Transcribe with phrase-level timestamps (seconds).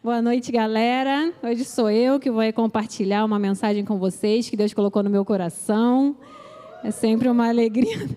[0.00, 1.32] Boa noite, galera.
[1.42, 5.24] Hoje sou eu que vou compartilhar uma mensagem com vocês que Deus colocou no meu
[5.24, 6.16] coração.
[6.84, 8.08] É sempre uma alegria.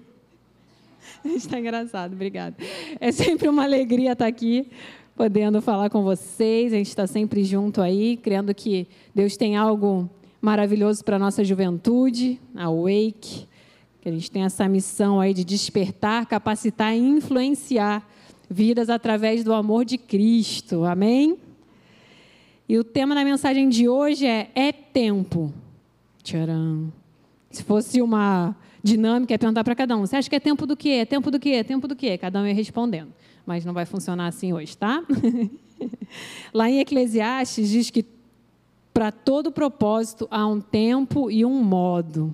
[1.25, 2.55] Está engraçado, obrigada.
[2.99, 4.69] É sempre uma alegria estar aqui,
[5.15, 6.71] podendo falar com vocês.
[6.71, 10.07] A gente está sempre junto aí, crendo que Deus tem algo
[10.39, 13.47] maravilhoso para a nossa juventude, a Wake,
[14.01, 18.07] que a gente tem essa missão aí de despertar, capacitar e influenciar
[18.47, 20.85] vidas através do amor de Cristo.
[20.85, 21.39] Amém?
[22.71, 25.53] E o tema da mensagem de hoje é É tempo.
[26.23, 26.89] Tcharam.
[27.49, 30.77] Se fosse uma dinâmica, é perguntar para cada um: Você acha que é tempo do
[30.77, 30.91] quê?
[30.91, 31.49] É tempo do quê?
[31.49, 32.17] É tempo do quê?
[32.17, 33.11] Cada um ia respondendo.
[33.45, 35.03] Mas não vai funcionar assim hoje, tá?
[36.53, 38.05] Lá em Eclesiastes diz que
[38.93, 42.33] para todo propósito há um tempo e um modo.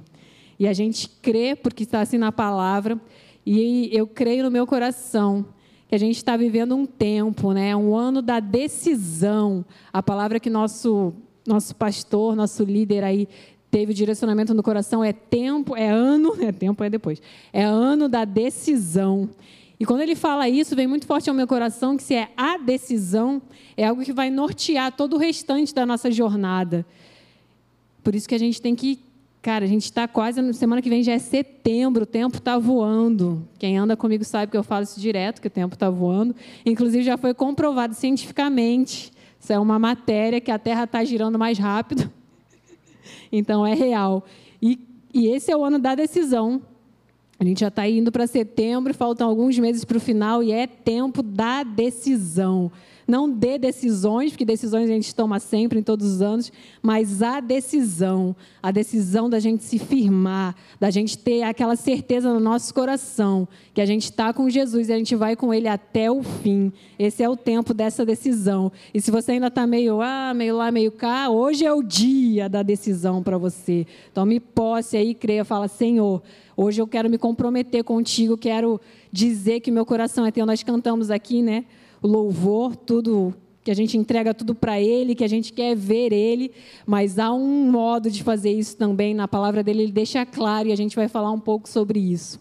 [0.59, 3.01] E a gente crê, porque está assim na palavra,
[3.43, 5.47] e eu creio no meu coração
[5.87, 9.65] que a gente está vivendo um tempo, né, um ano da decisão.
[9.91, 11.13] A palavra que nosso
[11.45, 13.27] nosso pastor, nosso líder aí
[13.71, 17.21] teve o direcionamento no coração é tempo, é ano, é tempo é depois.
[17.53, 19.29] É ano da decisão.
[19.79, 22.57] E quando ele fala isso, vem muito forte ao meu coração que se é a
[22.57, 23.41] decisão,
[23.77, 26.85] é algo que vai nortear todo o restante da nossa jornada.
[28.03, 28.99] Por isso que a gente tem que
[29.47, 33.47] Cara, a gente está quase, semana que vem já é setembro, o tempo está voando.
[33.57, 36.35] Quem anda comigo sabe que eu falo isso direto, que o tempo está voando.
[36.65, 39.09] Inclusive, já foi comprovado cientificamente.
[39.39, 42.11] Isso é uma matéria que a Terra está girando mais rápido.
[43.31, 44.25] Então, é real.
[44.61, 44.79] E,
[45.13, 46.61] e esse é o ano da decisão.
[47.39, 50.67] A gente já está indo para setembro, faltam alguns meses para o final, e é
[50.67, 52.69] tempo da decisão.
[53.07, 57.39] Não dê decisões, porque decisões a gente toma sempre, em todos os anos, mas a
[57.39, 63.47] decisão, a decisão da gente se firmar, da gente ter aquela certeza no nosso coração
[63.73, 66.73] que a gente está com Jesus e a gente vai com Ele até o fim.
[66.99, 68.69] Esse é o tempo dessa decisão.
[68.93, 72.49] E se você ainda está meio, ah, meio lá, meio cá, hoje é o dia
[72.49, 73.87] da decisão para você.
[74.13, 76.21] Tome posse aí, creia, fala, Senhor,
[76.57, 78.81] hoje eu quero me comprometer contigo, quero
[79.13, 80.45] dizer que meu coração é teu.
[80.45, 81.63] Nós cantamos aqui, né?
[82.01, 86.13] O louvor, tudo que a gente entrega tudo para Ele, que a gente quer ver
[86.13, 86.51] Ele,
[86.85, 90.71] mas há um modo de fazer isso também na palavra dele, ele deixa claro e
[90.71, 92.39] a gente vai falar um pouco sobre isso.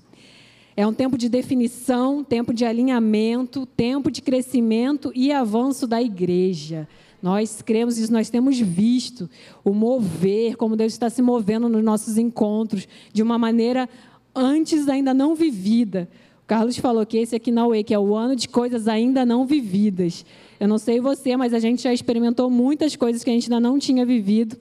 [0.76, 6.86] É um tempo de definição, tempo de alinhamento, tempo de crescimento e avanço da igreja.
[7.22, 9.28] Nós cremos isso, nós temos visto
[9.64, 13.88] o mover, como Deus está se movendo nos nossos encontros, de uma maneira
[14.34, 16.08] antes ainda não vivida.
[16.46, 20.24] Carlos falou que esse aqui na que é o ano de coisas ainda não vividas.
[20.60, 23.60] Eu não sei você, mas a gente já experimentou muitas coisas que a gente ainda
[23.60, 24.56] não tinha vivido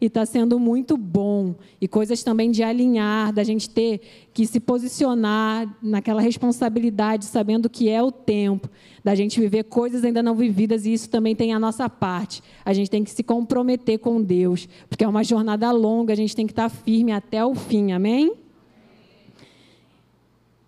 [0.00, 1.54] e está sendo muito bom.
[1.80, 4.00] E coisas também de alinhar, da gente ter
[4.32, 8.68] que se posicionar naquela responsabilidade, sabendo que é o tempo,
[9.04, 12.42] da gente viver coisas ainda não vividas, e isso também tem a nossa parte.
[12.64, 16.34] A gente tem que se comprometer com Deus, porque é uma jornada longa, a gente
[16.34, 18.32] tem que estar firme até o fim, amém?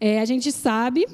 [0.05, 1.07] É, a gente sabe,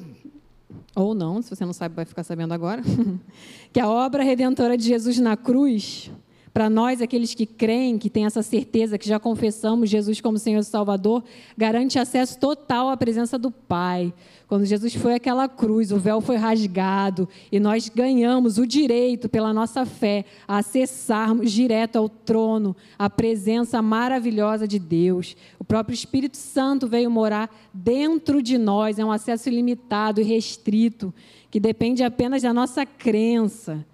[0.95, 2.81] ou não, se você não sabe, vai ficar sabendo agora,
[3.71, 6.09] que a obra redentora de Jesus na cruz
[6.53, 10.59] para nós, aqueles que creem, que têm essa certeza, que já confessamos Jesus como Senhor
[10.59, 11.23] e Salvador,
[11.57, 14.13] garante acesso total à presença do Pai.
[14.47, 19.53] Quando Jesus foi àquela cruz, o véu foi rasgado e nós ganhamos o direito, pela
[19.53, 25.37] nossa fé, a acessarmos direto ao trono, a presença maravilhosa de Deus.
[25.59, 31.13] O próprio Espírito Santo veio morar dentro de nós, é um acesso ilimitado e restrito,
[31.51, 33.85] que depende apenas da nossa crença.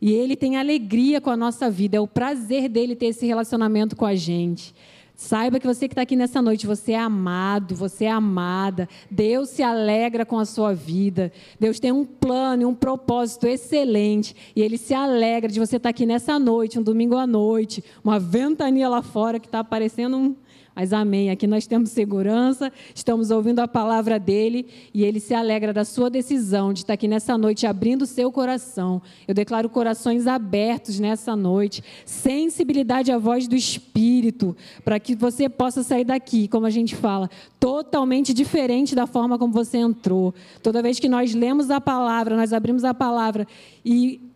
[0.00, 3.96] E ele tem alegria com a nossa vida, é o prazer dele ter esse relacionamento
[3.96, 4.74] com a gente.
[5.20, 8.88] Saiba que você que está aqui nessa noite, você é amado, você é amada.
[9.10, 11.32] Deus se alegra com a sua vida.
[11.58, 14.36] Deus tem um plano e um propósito excelente.
[14.54, 17.82] E Ele se alegra de você estar tá aqui nessa noite, um domingo à noite,
[18.04, 20.36] uma ventania lá fora que está aparecendo um,
[20.78, 21.28] mas amém.
[21.28, 26.08] Aqui nós temos segurança, estamos ouvindo a palavra dele e ele se alegra da sua
[26.08, 29.02] decisão de estar aqui nessa noite abrindo o seu coração.
[29.26, 35.82] Eu declaro corações abertos nessa noite, sensibilidade à voz do Espírito, para que você possa
[35.82, 37.28] sair daqui, como a gente fala,
[37.58, 40.32] totalmente diferente da forma como você entrou.
[40.62, 43.48] Toda vez que nós lemos a palavra, nós abrimos a palavra
[43.84, 44.27] e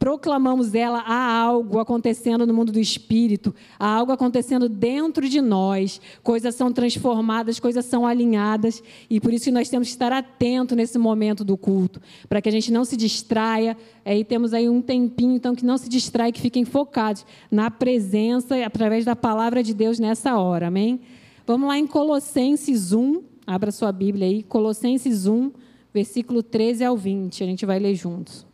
[0.00, 6.00] proclamamos ela, há algo acontecendo no mundo do espírito, há algo acontecendo dentro de nós,
[6.22, 10.74] coisas são transformadas, coisas são alinhadas, e por isso que nós temos que estar atento
[10.74, 12.00] nesse momento do culto,
[12.30, 15.76] para que a gente não se distraia, aí temos aí um tempinho, então que não
[15.76, 20.98] se distraia, que fiquem focados na presença, através da palavra de Deus nessa hora, amém?
[21.46, 25.52] Vamos lá em Colossenses 1, abra sua Bíblia aí, Colossenses 1,
[25.92, 28.48] versículo 13 ao 20, a gente vai ler juntos.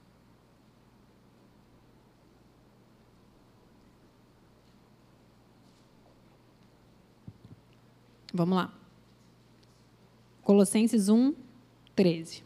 [8.36, 8.72] Vamos lá.
[10.42, 11.32] Colossenses 1,
[11.94, 12.44] 13.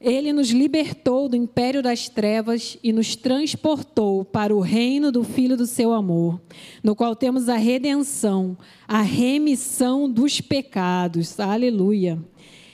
[0.00, 5.58] Ele nos libertou do império das trevas e nos transportou para o reino do Filho
[5.58, 6.40] do seu amor,
[6.82, 8.56] no qual temos a redenção,
[8.88, 11.38] a remissão dos pecados.
[11.38, 12.18] Aleluia.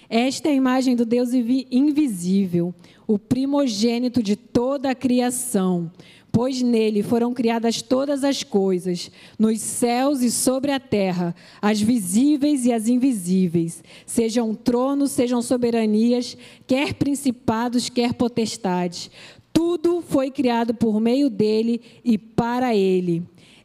[0.09, 2.73] Esta é a imagem do Deus invisível,
[3.09, 5.91] o primogênito de toda a criação
[6.37, 12.67] pois nele foram criadas todas as coisas, nos céus e sobre a terra, as visíveis
[12.67, 16.37] e as invisíveis, sejam tronos, sejam soberanias,
[16.67, 19.11] quer principados, quer potestades.
[19.51, 23.23] Tudo foi criado por meio dele e para ele.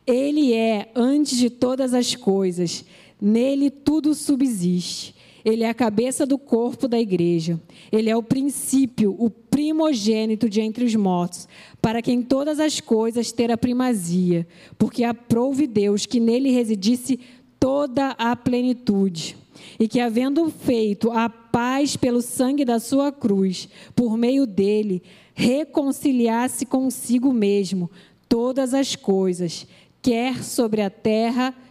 [0.08, 2.86] Ele é antes de todas as coisas,
[3.20, 5.14] nele tudo subsiste.
[5.44, 7.60] Ele é a cabeça do corpo da igreja.
[7.92, 11.48] Ele é o princípio, o primogênito de entre os mortos,
[11.82, 14.48] para que em todas as coisas ter a primazia,
[14.78, 17.20] porque aprouve Deus que nele residisse
[17.60, 19.38] toda a plenitude.
[19.80, 26.66] E que, havendo feito a paz pelo sangue da sua cruz, por meio dele, reconciliasse
[26.66, 27.90] consigo mesmo
[28.28, 29.68] todas as coisas,
[30.02, 31.71] quer sobre a terra, quer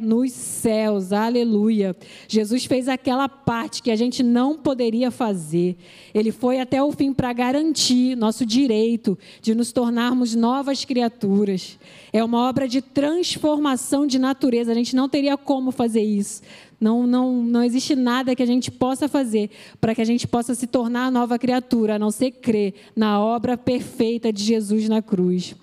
[0.00, 1.12] nos céus.
[1.12, 1.96] Aleluia.
[2.28, 5.76] Jesus fez aquela parte que a gente não poderia fazer.
[6.14, 11.78] Ele foi até o fim para garantir nosso direito de nos tornarmos novas criaturas.
[12.12, 14.70] É uma obra de transformação de natureza.
[14.70, 16.42] A gente não teria como fazer isso.
[16.80, 19.50] Não, não, não existe nada que a gente possa fazer
[19.80, 23.58] para que a gente possa se tornar nova criatura, a não ser crer na obra
[23.58, 25.56] perfeita de Jesus na cruz.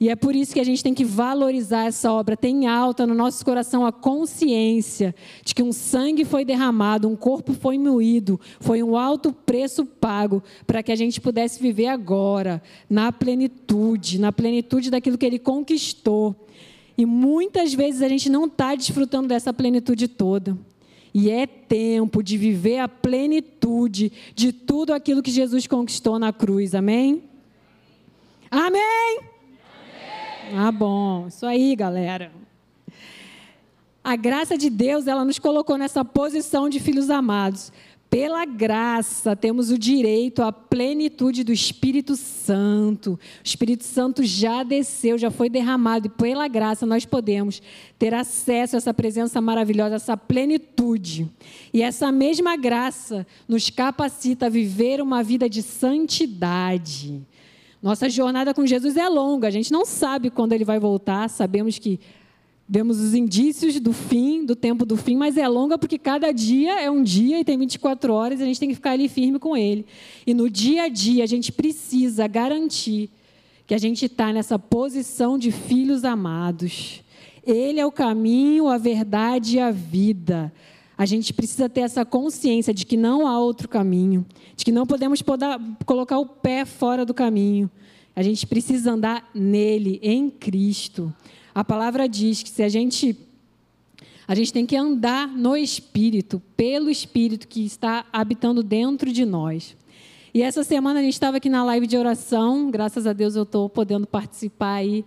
[0.00, 3.14] E é por isso que a gente tem que valorizar essa obra, tem alta no
[3.14, 5.12] nosso coração a consciência
[5.44, 10.40] de que um sangue foi derramado, um corpo foi moído, foi um alto preço pago
[10.66, 16.46] para que a gente pudesse viver agora, na plenitude, na plenitude daquilo que ele conquistou.
[16.96, 20.56] E muitas vezes a gente não está desfrutando dessa plenitude toda.
[21.12, 26.74] E é tempo de viver a plenitude de tudo aquilo que Jesus conquistou na cruz.
[26.74, 27.24] Amém?
[28.48, 29.37] Amém?
[30.56, 31.26] Ah, bom.
[31.28, 32.32] Isso aí, galera.
[34.02, 37.72] A graça de Deus, ela nos colocou nessa posição de filhos amados.
[38.10, 43.12] Pela graça, temos o direito à plenitude do Espírito Santo.
[43.12, 47.60] O Espírito Santo já desceu, já foi derramado, e pela graça nós podemos
[47.98, 51.28] ter acesso a essa presença maravilhosa, essa plenitude.
[51.70, 57.20] E essa mesma graça nos capacita a viver uma vida de santidade.
[57.82, 61.78] Nossa jornada com Jesus é longa, a gente não sabe quando ele vai voltar, sabemos
[61.78, 62.00] que
[62.68, 66.80] vemos os indícios do fim, do tempo do fim, mas é longa porque cada dia
[66.80, 69.38] é um dia e tem 24 horas e a gente tem que ficar ali firme
[69.38, 69.86] com ele.
[70.26, 73.10] E no dia a dia a gente precisa garantir
[73.66, 77.02] que a gente está nessa posição de filhos amados.
[77.46, 80.52] Ele é o caminho, a verdade e a vida.
[80.98, 84.84] A gente precisa ter essa consciência de que não há outro caminho, de que não
[84.84, 85.22] podemos
[85.86, 87.70] colocar o pé fora do caminho.
[88.16, 91.14] A gente precisa andar nele, em Cristo.
[91.54, 93.16] A palavra diz que se a gente
[94.26, 99.74] a gente tem que andar no Espírito, pelo Espírito que está habitando dentro de nós.
[100.34, 103.44] E essa semana a gente estava aqui na live de oração, graças a Deus eu
[103.44, 105.04] estou podendo participar aí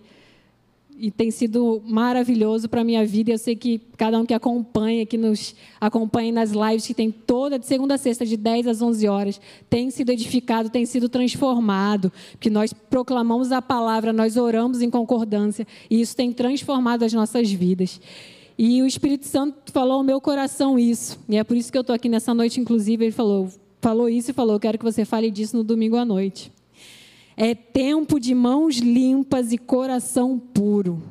[1.02, 3.32] e tem sido maravilhoso para a minha vida.
[3.32, 7.58] Eu sei que cada um que acompanha, que nos acompanha nas lives, que tem toda,
[7.58, 12.12] de segunda a sexta, de 10 às 11 horas, tem sido edificado, tem sido transformado,
[12.38, 17.50] que nós proclamamos a palavra, nós oramos em concordância, e isso tem transformado as nossas
[17.50, 18.00] vidas.
[18.56, 21.80] E o Espírito Santo falou ao meu coração isso, e é por isso que eu
[21.80, 23.48] estou aqui nessa noite, inclusive, ele falou,
[23.80, 26.52] falou isso e falou, eu quero que você fale disso no domingo à noite.
[27.36, 31.02] É tempo de mãos limpas e coração puro.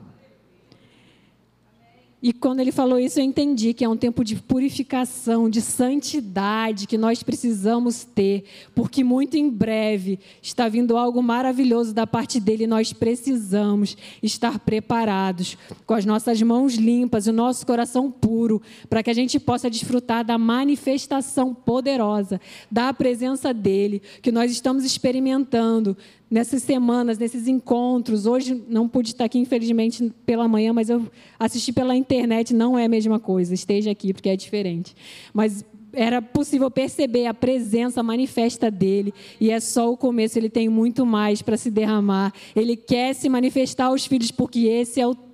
[2.24, 6.86] E quando ele falou isso, eu entendi que é um tempo de purificação, de santidade
[6.86, 8.44] que nós precisamos ter,
[8.76, 12.68] porque muito em breve está vindo algo maravilhoso da parte dele.
[12.68, 19.10] Nós precisamos estar preparados, com as nossas mãos limpas, o nosso coração puro, para que
[19.10, 25.98] a gente possa desfrutar da manifestação poderosa da presença dele, que nós estamos experimentando
[26.32, 28.26] nessas semanas, nesses encontros.
[28.26, 31.06] Hoje não pude estar aqui, infelizmente, pela manhã, mas eu
[31.38, 33.54] assisti pela internet, não é a mesma coisa.
[33.54, 34.96] Esteja aqui, porque é diferente.
[35.34, 40.70] Mas era possível perceber a presença manifesta dele, e é só o começo, ele tem
[40.70, 42.34] muito mais para se derramar.
[42.56, 45.32] Ele quer se manifestar aos filhos, porque esse é o tempo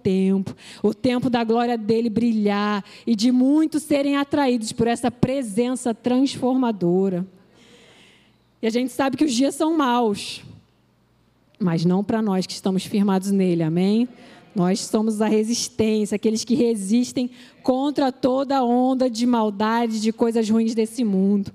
[0.81, 7.27] o tempo da glória dele brilhar e de muitos serem atraídos por essa presença transformadora.
[8.61, 10.43] E a gente sabe que os dias são maus,
[11.59, 14.07] mas não para nós que estamos firmados nele, amém?
[14.57, 17.29] Nós somos a resistência, aqueles que resistem
[17.61, 21.51] contra toda onda de maldade, de coisas ruins desse mundo.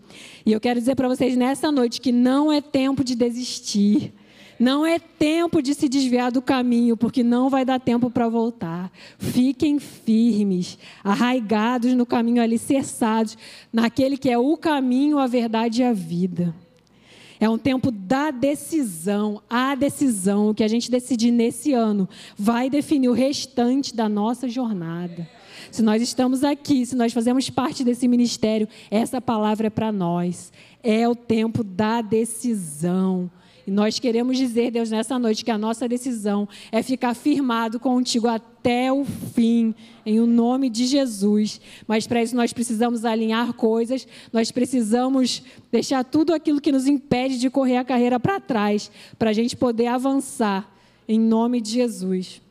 [0.47, 4.12] E eu quero dizer para vocês nessa noite que não é tempo de desistir.
[4.56, 8.92] Não é tempo de se desviar do caminho, porque não vai dar tempo para voltar.
[9.18, 13.37] Fiquem firmes, arraigados no caminho, alicerçados
[13.73, 16.54] naquele que é o caminho, a verdade e a vida.
[17.43, 19.43] É um tempo da decisão.
[19.51, 22.09] A decisão que a gente decidir nesse ano
[22.39, 25.29] vai definir o restante da nossa jornada.
[25.69, 30.53] Se nós estamos aqui, se nós fazemos parte desse ministério, essa palavra é para nós.
[30.85, 33.29] É o tempo da decisão.
[33.66, 38.26] E nós queremos dizer, Deus, nessa noite, que a nossa decisão é ficar firmado contigo
[38.26, 41.61] até o fim, em o nome de Jesus.
[41.87, 47.38] Mas para isso nós precisamos alinhar coisas, nós precisamos deixar tudo aquilo que nos impede
[47.38, 50.69] de correr a carreira para trás, para a gente poder avançar,
[51.07, 52.42] em nome de Jesus.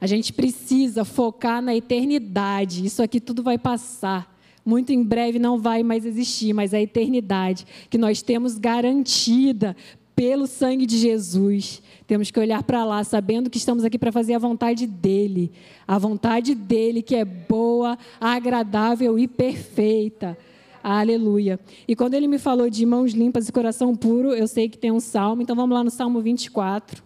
[0.00, 4.30] A gente precisa focar na eternidade, isso aqui tudo vai passar
[4.64, 9.76] muito em breve não vai mais existir, mas a eternidade que nós temos garantida
[10.20, 11.82] pelo sangue de Jesus.
[12.06, 15.50] Temos que olhar para lá, sabendo que estamos aqui para fazer a vontade dEle.
[15.88, 20.36] A vontade dEle que é boa, agradável e perfeita.
[20.84, 21.58] Aleluia.
[21.88, 24.92] E quando ele me falou de mãos limpas e coração puro, eu sei que tem
[24.92, 27.02] um salmo, então vamos lá no Salmo 24.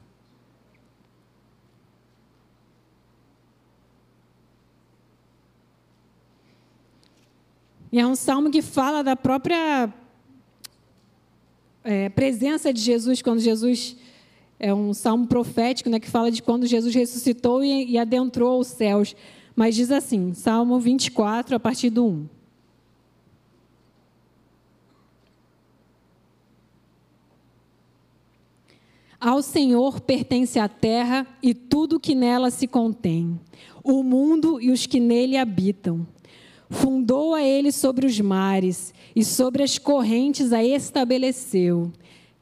[7.92, 9.88] E é um salmo que fala da própria
[11.84, 13.96] é, presença de Jesus, quando Jesus.
[14.58, 18.68] É um salmo profético né, que fala de quando Jesus ressuscitou e, e adentrou os
[18.68, 19.14] céus.
[19.54, 22.28] Mas diz assim, Salmo 24, a partir do 1.
[29.20, 33.40] Ao Senhor pertence a terra e tudo que nela se contém,
[33.82, 36.06] o mundo e os que nele habitam.
[36.74, 41.92] Fundou a ele sobre os mares e sobre as correntes a estabeleceu.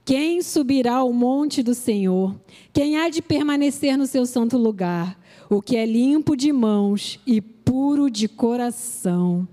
[0.04, 2.34] Quem subirá ao monte do Senhor?
[2.72, 5.18] Quem há de permanecer no seu santo lugar?
[5.48, 9.46] O que é limpo de mãos e puro de coração,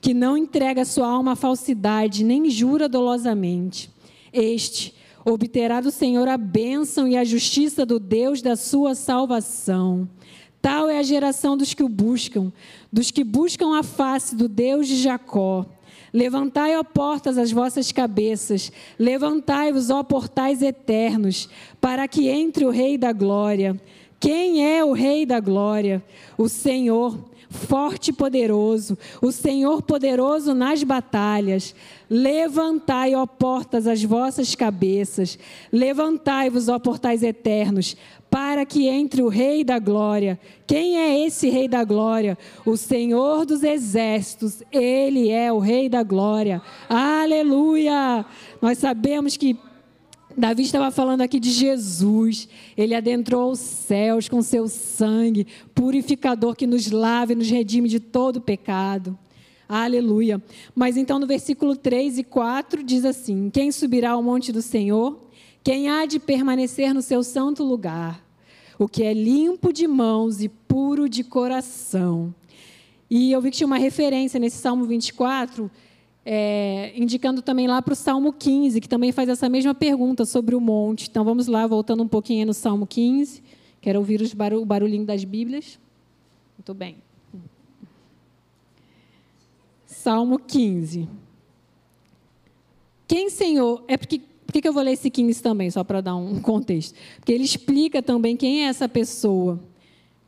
[0.00, 3.90] que não entrega sua alma à falsidade, nem jura dolosamente.
[4.32, 10.08] Este obterá do Senhor a bênção e a justiça do Deus da sua salvação.
[10.62, 12.52] Tal é a geração dos que o buscam,
[12.90, 15.66] dos que buscam a face do Deus de Jacó.
[16.12, 21.48] Levantai, ó portas, as vossas cabeças, levantai-vos, ó portais eternos,
[21.80, 23.80] para que entre o Rei da Glória.
[24.20, 26.04] Quem é o Rei da Glória?
[26.38, 27.18] O Senhor,
[27.50, 31.74] forte e poderoso, o Senhor poderoso nas batalhas.
[32.08, 35.38] Levantai, ó portas, as vossas cabeças,
[35.72, 37.96] levantai-vos, ó portais eternos,
[38.32, 40.40] para que entre o Rei da Glória.
[40.66, 42.38] Quem é esse Rei da Glória?
[42.64, 46.62] O Senhor dos Exércitos, ele é o Rei da Glória.
[46.88, 48.24] Aleluia!
[48.58, 49.54] Nós sabemos que
[50.34, 52.48] Davi estava falando aqui de Jesus.
[52.74, 58.00] Ele adentrou os céus com seu sangue, purificador que nos lava e nos redime de
[58.00, 59.18] todo pecado.
[59.68, 60.42] Aleluia.
[60.74, 65.20] Mas então no versículo 3 e 4 diz assim: Quem subirá ao monte do Senhor?
[65.62, 68.24] Quem há de permanecer no seu santo lugar?
[68.78, 72.34] O que é limpo de mãos e puro de coração.
[73.08, 75.70] E eu vi que tinha uma referência nesse Salmo 24,
[76.24, 80.54] é, indicando também lá para o Salmo 15, que também faz essa mesma pergunta sobre
[80.54, 81.08] o monte.
[81.10, 83.42] Então vamos lá, voltando um pouquinho no Salmo 15.
[83.80, 85.78] Quero ouvir o barulhinho das Bíblias.
[86.56, 86.96] Muito bem.
[89.84, 91.08] Salmo 15.
[93.06, 96.14] Quem, Senhor, é porque por que, eu vou ler esse 15 também, só para dar
[96.14, 96.94] um contexto?
[97.16, 99.58] Porque ele explica também quem é essa pessoa,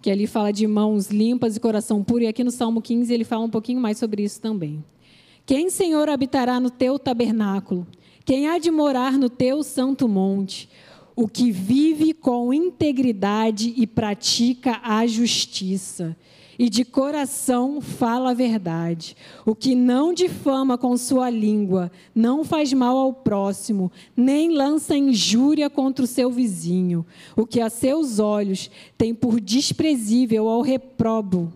[0.01, 3.25] que ali fala de mãos limpas e coração puro, e aqui no Salmo 15 ele
[3.25, 4.83] fala um pouquinho mais sobre isso também.
[5.45, 7.87] Quem, Senhor, habitará no teu tabernáculo?
[8.25, 10.71] Quem há de morar no teu santo monte?
[11.15, 16.17] O que vive com integridade e pratica a justiça
[16.59, 19.17] e de coração fala a verdade.
[19.45, 25.69] O que não difama com sua língua, não faz mal ao próximo, nem lança injúria
[25.69, 27.05] contra o seu vizinho.
[27.37, 31.53] O que a seus olhos tem por desprezível ao reprobo,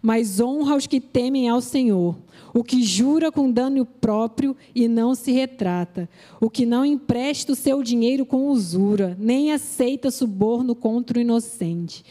[0.00, 2.16] mas honra os que temem ao Senhor.
[2.54, 6.08] O que jura com dano próprio e não se retrata.
[6.40, 12.02] O que não empresta o seu dinheiro com usura, nem aceita suborno contra o inocente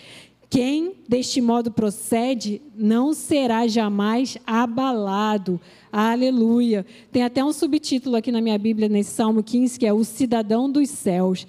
[0.49, 5.59] quem deste modo procede não será jamais abalado.
[5.91, 6.85] Aleluia.
[7.11, 10.71] Tem até um subtítulo aqui na minha Bíblia, nesse Salmo 15, que é O Cidadão
[10.71, 11.45] dos Céus.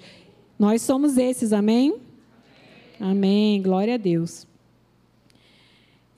[0.57, 1.95] Nós somos esses, amém?
[2.99, 3.61] Amém.
[3.61, 4.45] Glória a Deus.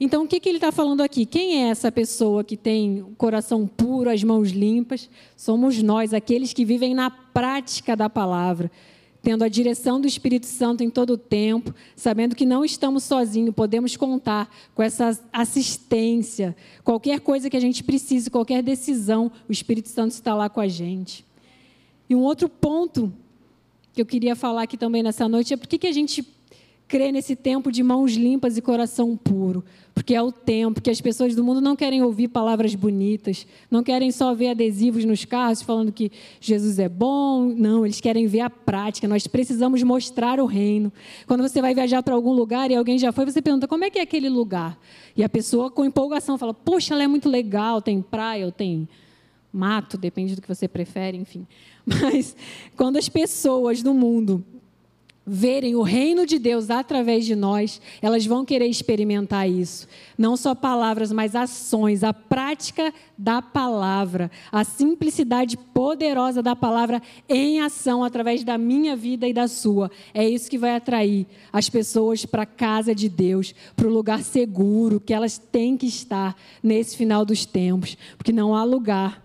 [0.00, 1.24] Então, o que, que ele está falando aqui?
[1.24, 5.08] Quem é essa pessoa que tem o coração puro, as mãos limpas?
[5.36, 8.68] Somos nós, aqueles que vivem na prática da palavra,
[9.22, 13.54] tendo a direção do Espírito Santo em todo o tempo, sabendo que não estamos sozinhos,
[13.54, 16.56] podemos contar com essa assistência.
[16.82, 20.66] Qualquer coisa que a gente precise, qualquer decisão, o Espírito Santo está lá com a
[20.66, 21.24] gente.
[22.10, 23.12] E um outro ponto
[23.94, 26.26] que eu queria falar aqui também nessa noite é por que a gente
[26.92, 31.00] crê nesse tempo de mãos limpas e coração puro, porque é o tempo que as
[31.00, 35.62] pessoas do mundo não querem ouvir palavras bonitas, não querem só ver adesivos nos carros
[35.62, 39.08] falando que Jesus é bom, não, eles querem ver a prática.
[39.08, 40.92] Nós precisamos mostrar o reino.
[41.26, 43.88] Quando você vai viajar para algum lugar e alguém já foi, você pergunta como é
[43.88, 44.78] que é aquele lugar?
[45.16, 48.86] E a pessoa com empolgação fala: "Poxa, ela é muito legal, tem praia, ou tem
[49.50, 51.46] mato, depende do que você prefere, enfim".
[51.86, 52.36] Mas
[52.76, 54.44] quando as pessoas do mundo
[55.24, 59.86] verem o reino de Deus através de nós, elas vão querer experimentar isso.
[60.18, 67.60] Não só palavras, mas ações, a prática da palavra, a simplicidade poderosa da palavra em
[67.60, 69.90] ação através da minha vida e da sua.
[70.12, 74.22] É isso que vai atrair as pessoas para a casa de Deus, para o lugar
[74.22, 79.22] seguro que elas têm que estar nesse final dos tempos, porque não há lugar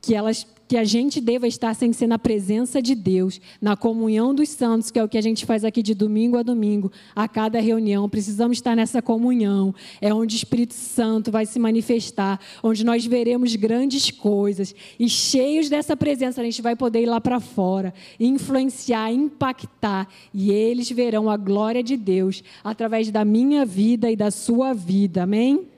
[0.00, 4.34] que elas que a gente deva estar sem ser na presença de Deus, na comunhão
[4.34, 7.28] dos santos, que é o que a gente faz aqui de domingo a domingo, a
[7.28, 8.08] cada reunião.
[8.08, 9.74] Precisamos estar nessa comunhão.
[10.00, 14.74] É onde o Espírito Santo vai se manifestar, onde nós veremos grandes coisas.
[14.98, 20.08] E cheios dessa presença, a gente vai poder ir lá para fora, influenciar, impactar.
[20.34, 25.22] E eles verão a glória de Deus através da minha vida e da sua vida.
[25.22, 25.75] Amém?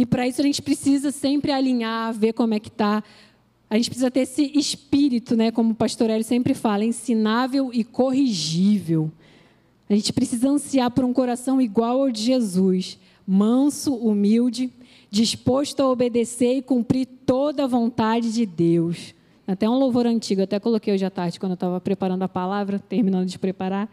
[0.00, 3.04] E para isso a gente precisa sempre alinhar, ver como é que está.
[3.68, 7.84] A gente precisa ter esse espírito, né, como o pastor Hélio sempre fala, ensinável e
[7.84, 9.12] corrigível.
[9.90, 14.72] A gente precisa ansiar por um coração igual ao de Jesus, manso, humilde,
[15.10, 19.14] disposto a obedecer e cumprir toda a vontade de Deus.
[19.46, 22.78] Até um louvor antigo, até coloquei hoje à tarde, quando eu estava preparando a palavra,
[22.78, 23.86] terminando de preparar,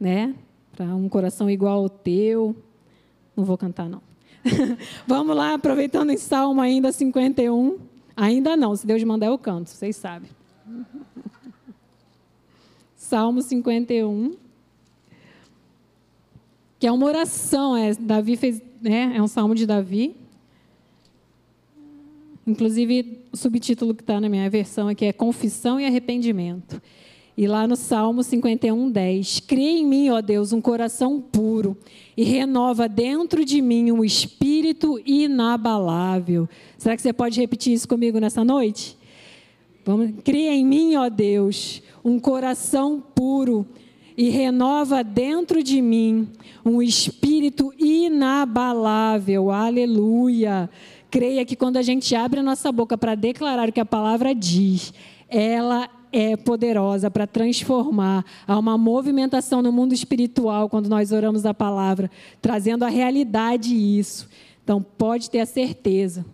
[0.00, 0.34] né?
[0.76, 2.56] Para um coração igual ao teu.
[3.36, 4.05] Não vou cantar, não.
[5.06, 7.78] Vamos lá, aproveitando em Salmo ainda 51.
[8.16, 10.30] Ainda não, se Deus mandar eu canto, vocês sabem.
[12.96, 14.36] Salmo 51.
[16.78, 20.14] Que é uma oração, é, Davi fez, né, é um salmo de Davi.
[22.46, 26.80] Inclusive, o subtítulo que está na minha versão aqui é Confissão e Arrependimento.
[27.36, 29.40] E lá no Salmo 51, 10.
[29.40, 31.76] Cria em mim, ó Deus, um coração puro
[32.16, 36.48] e renova dentro de mim um espírito inabalável.
[36.78, 38.96] Será que você pode repetir isso comigo nessa noite?
[39.84, 43.66] Vamos, cria em mim, ó Deus, um coração puro
[44.16, 46.28] e renova dentro de mim
[46.64, 49.50] um espírito inabalável.
[49.50, 50.70] Aleluia.
[51.10, 54.34] Creia que quando a gente abre a nossa boca para declarar o que a palavra
[54.34, 54.92] diz,
[55.28, 58.24] ela é poderosa para transformar.
[58.46, 64.28] Há uma movimentação no mundo espiritual quando nós oramos a palavra, trazendo a realidade isso.
[64.62, 66.24] Então, pode ter a certeza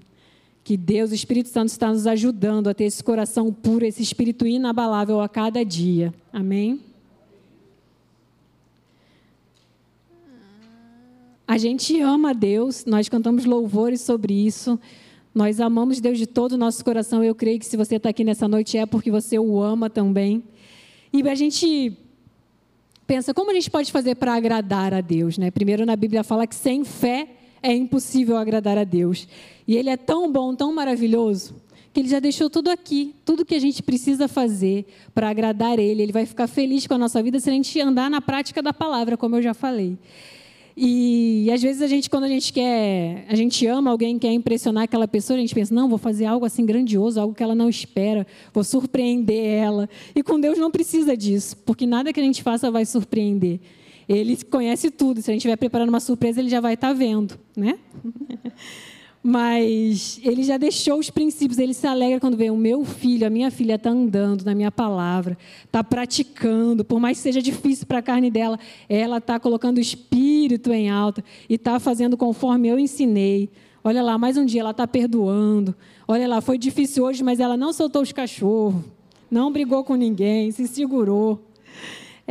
[0.64, 4.46] que Deus, o Espírito Santo, está nos ajudando a ter esse coração puro, esse espírito
[4.46, 6.14] inabalável a cada dia.
[6.32, 6.80] Amém?
[11.46, 14.78] A gente ama Deus, nós cantamos louvores sobre isso.
[15.34, 17.24] Nós amamos Deus de todo o nosso coração.
[17.24, 20.42] Eu creio que se você está aqui nessa noite é porque você o ama também.
[21.12, 21.96] E a gente
[23.06, 25.38] pensa, como a gente pode fazer para agradar a Deus?
[25.38, 25.50] Né?
[25.50, 27.28] Primeiro, na Bíblia fala que sem fé
[27.62, 29.26] é impossível agradar a Deus.
[29.66, 31.54] E Ele é tão bom, tão maravilhoso,
[31.94, 36.02] que Ele já deixou tudo aqui, tudo que a gente precisa fazer para agradar Ele.
[36.02, 38.72] Ele vai ficar feliz com a nossa vida se a gente andar na prática da
[38.72, 39.96] palavra, como eu já falei.
[40.76, 44.32] E, e, às vezes a gente, quando a gente quer, a gente ama alguém, quer
[44.32, 47.54] impressionar aquela pessoa, a gente pensa, não, vou fazer algo assim grandioso, algo que ela
[47.54, 49.88] não espera, vou surpreender ela.
[50.14, 53.60] E com Deus não precisa disso, porque nada que a gente faça vai surpreender.
[54.08, 55.22] Ele conhece tudo.
[55.22, 57.78] Se a gente estiver preparando uma surpresa, ele já vai estar vendo, né?
[59.22, 63.30] Mas ele já deixou os princípios, ele se alegra quando vê o meu filho, a
[63.30, 67.98] minha filha está andando na minha palavra, está praticando, por mais que seja difícil para
[67.98, 68.58] a carne dela,
[68.88, 73.48] ela está colocando o espírito em alta e está fazendo conforme eu ensinei.
[73.84, 75.72] Olha lá, mais um dia ela está perdoando.
[76.08, 78.82] Olha lá, foi difícil hoje, mas ela não soltou os cachorros,
[79.30, 81.40] não brigou com ninguém, se segurou.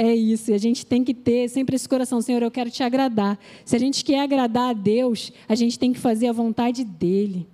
[0.04, 2.82] É isso, e a gente tem que ter sempre esse coração, Senhor, eu quero te
[2.82, 3.38] agradar.
[3.64, 7.48] Se a gente quer agradar a Deus, a gente tem que fazer a vontade dEle.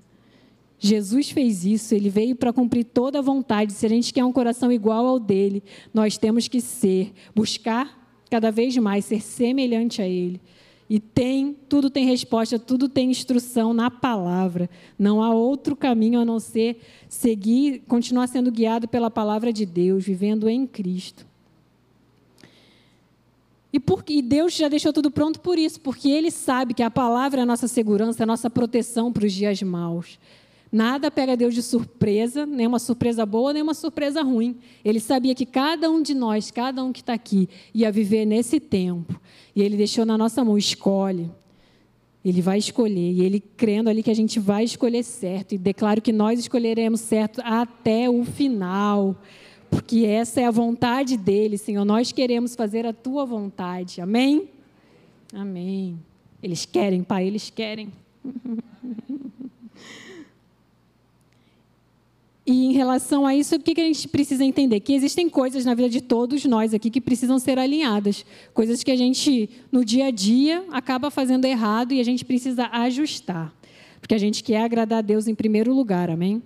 [0.79, 3.73] Jesus fez isso, ele veio para cumprir toda a vontade.
[3.73, 5.61] Se a gente quer um coração igual ao dele,
[5.93, 10.39] nós temos que ser, buscar cada vez mais ser semelhante a Ele.
[10.89, 14.69] E tem, tudo tem resposta, tudo tem instrução na palavra.
[14.97, 16.79] Não há outro caminho a não ser
[17.09, 21.26] seguir, continuar sendo guiado pela palavra de Deus, vivendo em Cristo.
[23.77, 26.89] E, porque, e Deus já deixou tudo pronto por isso, porque Ele sabe que a
[26.89, 30.17] palavra é a nossa segurança, é a nossa proteção para os dias maus.
[30.71, 34.57] Nada pega Deus de surpresa, nem uma surpresa boa, nem uma surpresa ruim.
[34.83, 38.59] Ele sabia que cada um de nós, cada um que está aqui, ia viver nesse
[38.59, 39.21] tempo.
[39.55, 41.29] E Ele deixou na nossa mão: escolhe.
[42.25, 43.11] Ele vai escolher.
[43.11, 45.53] E Ele crendo ali que a gente vai escolher certo.
[45.53, 49.15] E declaro que nós escolheremos certo até o final.
[49.69, 51.85] Porque essa é a vontade dele, Senhor.
[51.85, 54.01] Nós queremos fazer a tua vontade.
[54.01, 54.49] Amém?
[55.33, 55.99] Amém.
[56.41, 57.91] Eles querem, Pai, eles querem.
[62.49, 64.79] E em relação a isso, o que a gente precisa entender?
[64.79, 68.25] Que existem coisas na vida de todos nós aqui que precisam ser alinhadas.
[68.53, 72.67] Coisas que a gente, no dia a dia, acaba fazendo errado e a gente precisa
[72.67, 73.53] ajustar.
[73.99, 76.41] Porque a gente quer agradar a Deus em primeiro lugar, amém?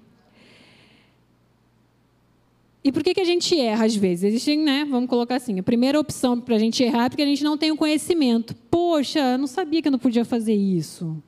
[2.84, 4.24] E por que, que a gente erra às vezes?
[4.24, 4.86] Existem, né?
[4.90, 7.58] Vamos colocar assim: a primeira opção para a gente errar é porque a gente não
[7.58, 8.56] tem o conhecimento.
[8.70, 11.22] Poxa, eu não sabia que eu não podia fazer isso.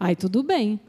[0.00, 0.80] Aí tudo bem.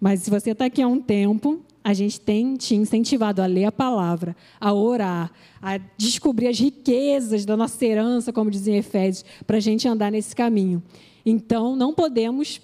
[0.00, 3.64] Mas se você está aqui há um tempo, a gente tem te incentivado a ler
[3.64, 9.56] a palavra, a orar, a descobrir as riquezas da nossa herança, como dizia Efésios, para
[9.56, 10.82] a gente andar nesse caminho.
[11.26, 12.60] Então, não podemos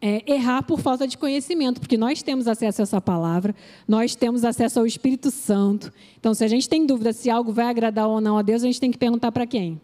[0.00, 3.54] é, errar por falta de conhecimento, porque nós temos acesso a essa palavra,
[3.86, 5.92] nós temos acesso ao Espírito Santo.
[6.18, 8.66] Então, se a gente tem dúvida se algo vai agradar ou não a Deus, a
[8.66, 9.80] gente tem que perguntar para quem?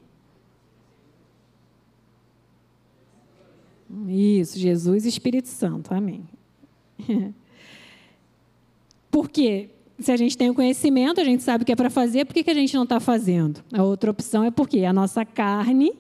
[4.09, 5.93] Isso, Jesus e Espírito Santo.
[5.93, 6.25] Amém.
[9.11, 12.25] Porque se a gente tem o conhecimento, a gente sabe o que é para fazer,
[12.25, 13.63] por que, que a gente não está fazendo?
[13.73, 15.93] A outra opção é porque a nossa carne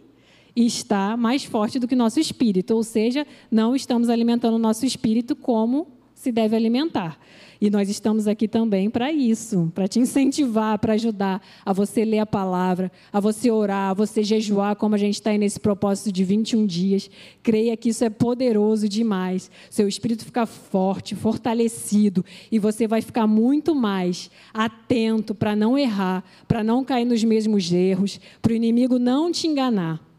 [0.56, 5.34] está mais forte do que nosso espírito, ou seja, não estamos alimentando o nosso espírito
[5.34, 7.18] como se deve alimentar.
[7.60, 12.18] E nós estamos aqui também para isso, para te incentivar, para ajudar a você ler
[12.18, 16.12] a palavra, a você orar, a você jejuar, como a gente está aí nesse propósito
[16.12, 17.10] de 21 dias.
[17.42, 19.50] Creia que isso é poderoso demais.
[19.70, 26.24] Seu espírito fica forte, fortalecido, e você vai ficar muito mais atento para não errar,
[26.46, 30.13] para não cair nos mesmos erros, para o inimigo não te enganar.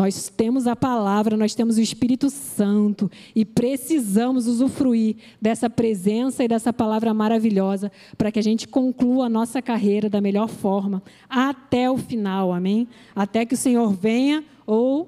[0.00, 6.48] Nós temos a palavra, nós temos o Espírito Santo e precisamos usufruir dessa presença e
[6.48, 11.90] dessa palavra maravilhosa para que a gente conclua a nossa carreira da melhor forma até
[11.90, 12.88] o final, amém?
[13.14, 15.06] Até que o Senhor venha ou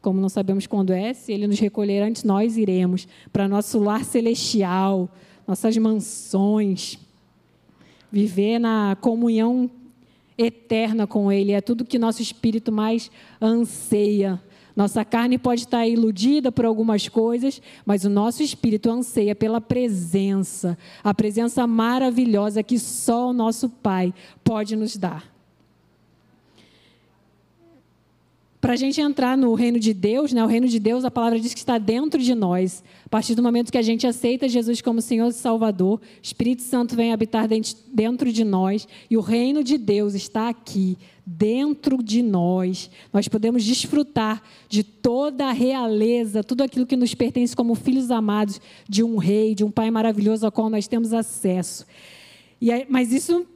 [0.00, 4.04] como não sabemos quando é, se ele nos recolher antes, nós iremos para nosso lar
[4.04, 5.12] celestial,
[5.48, 6.96] nossas mansões,
[8.08, 9.68] viver na comunhão
[10.38, 13.10] eterna com Ele, é tudo que nosso espírito mais
[13.42, 14.40] anseia.
[14.76, 20.78] Nossa carne pode estar iludida por algumas coisas, mas o nosso espírito anseia pela presença,
[21.02, 25.37] a presença maravilhosa que só o nosso Pai pode nos dar.
[28.60, 30.42] Para a gente entrar no reino de Deus, né?
[30.42, 32.82] o reino de Deus, a palavra diz que está dentro de nós.
[33.06, 36.96] A partir do momento que a gente aceita Jesus como Senhor e Salvador, Espírito Santo
[36.96, 37.46] vem habitar
[37.92, 42.90] dentro de nós e o reino de Deus está aqui, dentro de nós.
[43.12, 48.60] Nós podemos desfrutar de toda a realeza, tudo aquilo que nos pertence como filhos amados
[48.88, 51.86] de um rei, de um pai maravilhoso ao qual nós temos acesso.
[52.60, 53.46] E aí, mas isso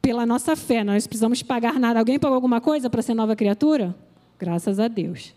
[0.00, 1.98] pela nossa fé, nós precisamos pagar nada.
[1.98, 4.05] Alguém pagou alguma coisa para ser nova criatura?
[4.38, 5.34] Graças a Deus.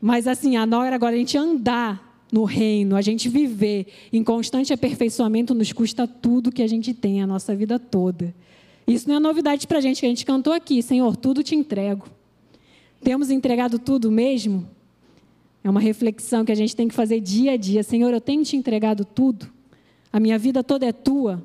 [0.00, 4.72] Mas assim, a hora agora a gente andar no reino, a gente viver em constante
[4.72, 8.34] aperfeiçoamento nos custa tudo que a gente tem a nossa vida toda.
[8.86, 11.54] Isso não é novidade para a gente, que a gente cantou aqui, Senhor, tudo te
[11.54, 12.06] entrego.
[13.02, 14.68] Temos entregado tudo mesmo?
[15.62, 17.82] É uma reflexão que a gente tem que fazer dia a dia.
[17.82, 19.50] Senhor, eu tenho te entregado tudo.
[20.12, 21.44] A minha vida toda é tua.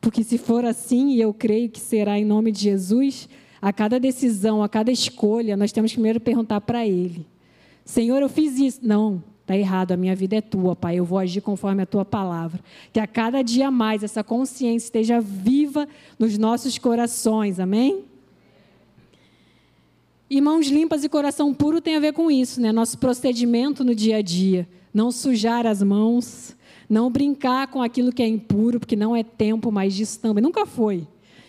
[0.00, 3.28] Porque se for assim, e eu creio que será em nome de Jesus,
[3.60, 7.26] a cada decisão, a cada escolha, nós temos que primeiro perguntar para Ele:
[7.84, 8.80] Senhor, eu fiz isso.
[8.82, 12.04] Não, está errado, a minha vida é tua, Pai, eu vou agir conforme a tua
[12.04, 12.60] palavra.
[12.92, 15.88] Que a cada dia mais essa consciência esteja viva
[16.18, 18.04] nos nossos corações, amém?
[20.28, 22.72] E mãos limpas e coração puro tem a ver com isso, né?
[22.72, 24.68] Nosso procedimento no dia a dia.
[24.92, 26.56] Não sujar as mãos,
[26.88, 30.42] não brincar com aquilo que é impuro, porque não é tempo mais disso também.
[30.42, 31.06] Nunca foi.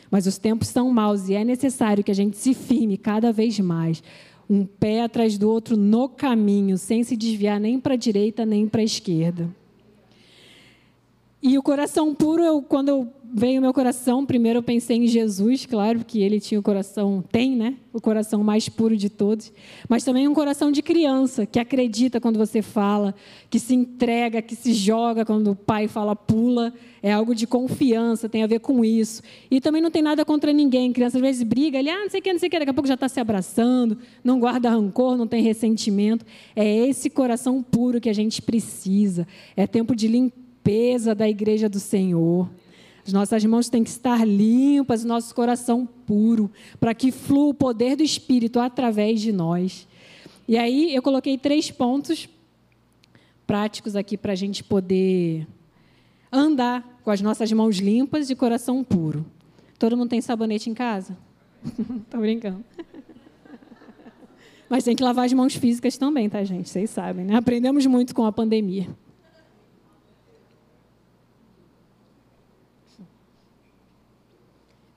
[0.09, 3.59] Mas os tempos são maus e é necessário que a gente se firme cada vez
[3.59, 4.01] mais,
[4.49, 8.67] um pé atrás do outro no caminho, sem se desviar nem para a direita nem
[8.67, 9.49] para a esquerda.
[11.41, 15.63] E o coração puro, eu, quando eu veio meu coração, primeiro eu pensei em Jesus,
[15.67, 17.75] claro, que ele tinha o coração, tem, né?
[17.93, 19.53] O coração mais puro de todos,
[19.87, 23.13] mas também um coração de criança, que acredita quando você fala,
[23.47, 28.27] que se entrega, que se joga quando o pai fala pula, é algo de confiança,
[28.27, 29.21] tem a ver com isso.
[29.51, 32.19] E também não tem nada contra ninguém, criança às vezes briga, ele, ah, não sei
[32.19, 34.71] o que, não sei o que, daqui a pouco já está se abraçando, não guarda
[34.71, 36.25] rancor, não tem ressentimento.
[36.55, 39.27] É esse coração puro que a gente precisa.
[39.55, 42.49] É tempo de limpeza da igreja do Senhor.
[43.07, 47.95] As nossas mãos têm que estar limpas, nosso coração puro, para que flua o poder
[47.95, 49.87] do Espírito através de nós.
[50.45, 52.27] E aí eu coloquei três pontos
[53.45, 55.47] práticos aqui para a gente poder
[56.29, 59.25] andar com as nossas mãos limpas e coração puro.
[59.79, 61.17] Todo mundo tem sabonete em casa?
[61.63, 62.61] Estou brincando.
[64.69, 66.67] Mas tem que lavar as mãos físicas também, tá, gente?
[66.67, 67.37] Vocês sabem, né?
[67.37, 68.89] Aprendemos muito com a pandemia.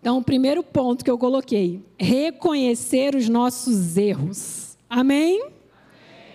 [0.01, 4.77] Então, o primeiro ponto que eu coloquei: reconhecer os nossos erros.
[4.89, 5.41] Amém?
[5.41, 5.53] Amém.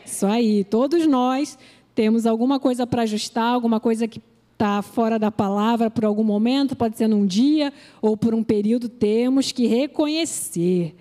[0.06, 0.64] Isso aí.
[0.64, 1.58] Todos nós
[1.94, 4.22] temos alguma coisa para ajustar, alguma coisa que
[4.56, 8.88] está fora da palavra por algum momento, pode ser num dia ou por um período,
[8.88, 10.96] temos que reconhecer.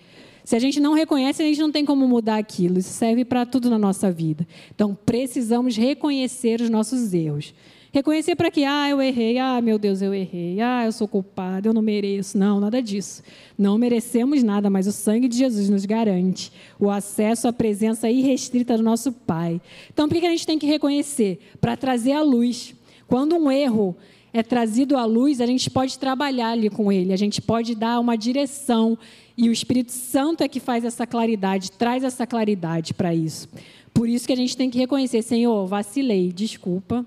[0.44, 2.78] Se a gente não reconhece, a gente não tem como mudar aquilo.
[2.78, 4.46] Isso serve para tudo na nossa vida.
[4.74, 7.54] Então, precisamos reconhecer os nossos erros.
[7.94, 11.68] Reconhecer para que, ah, eu errei, ah, meu Deus, eu errei, ah, eu sou culpado,
[11.68, 12.36] eu não mereço.
[12.36, 13.22] Não, nada disso.
[13.56, 18.76] Não merecemos nada, mas o sangue de Jesus nos garante o acesso à presença irrestrita
[18.76, 19.60] do nosso Pai.
[19.92, 21.38] Então, por que a gente tem que reconhecer?
[21.60, 22.74] Para trazer a luz.
[23.06, 23.96] Quando um erro
[24.32, 28.00] é trazido à luz, a gente pode trabalhar ali com ele, a gente pode dar
[28.00, 28.98] uma direção
[29.36, 33.48] e o Espírito Santo é que faz essa claridade, traz essa claridade para isso.
[33.92, 37.06] Por isso que a gente tem que reconhecer, Senhor, vacilei, desculpa,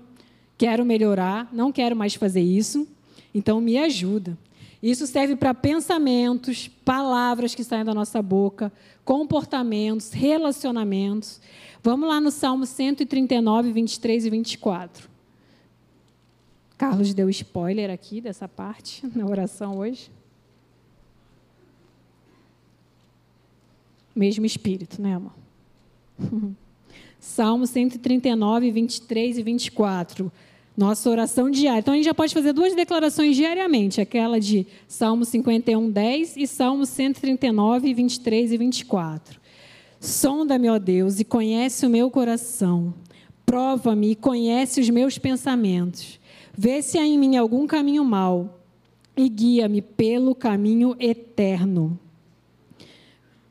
[0.58, 2.86] quero melhorar, não quero mais fazer isso,
[3.32, 4.36] então me ajuda.
[4.82, 8.72] Isso serve para pensamentos, palavras que saem da nossa boca,
[9.04, 11.40] comportamentos, relacionamentos.
[11.82, 15.08] Vamos lá no Salmo 139, 23 e 24.
[16.76, 20.10] Carlos deu spoiler aqui dessa parte na oração hoje.
[24.14, 25.32] Mesmo espírito, né, amor?
[27.20, 30.32] Salmo 139, 23 e 24.
[30.78, 31.80] Nossa oração diária.
[31.80, 36.46] Então a gente já pode fazer duas declarações diariamente, aquela de Salmo 51, 10 e
[36.46, 39.40] Salmo 139, 23 e 24.
[39.98, 42.94] Sonda-me, ó Deus, e conhece o meu coração.
[43.44, 46.20] Prova-me e conhece os meus pensamentos.
[46.56, 48.60] Vê se há em mim algum caminho mau
[49.16, 51.98] e guia-me pelo caminho eterno.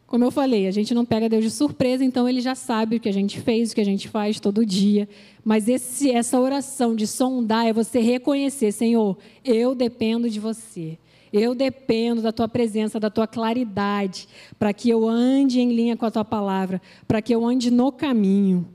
[0.07, 2.99] Como eu falei, a gente não pega Deus de surpresa, então ele já sabe o
[2.99, 5.07] que a gente fez, o que a gente faz todo dia.
[5.43, 10.97] Mas esse, essa oração de sondar é você reconhecer, Senhor, eu dependo de você.
[11.33, 16.05] Eu dependo da tua presença, da tua claridade, para que eu ande em linha com
[16.05, 18.65] a tua palavra, para que eu ande no caminho.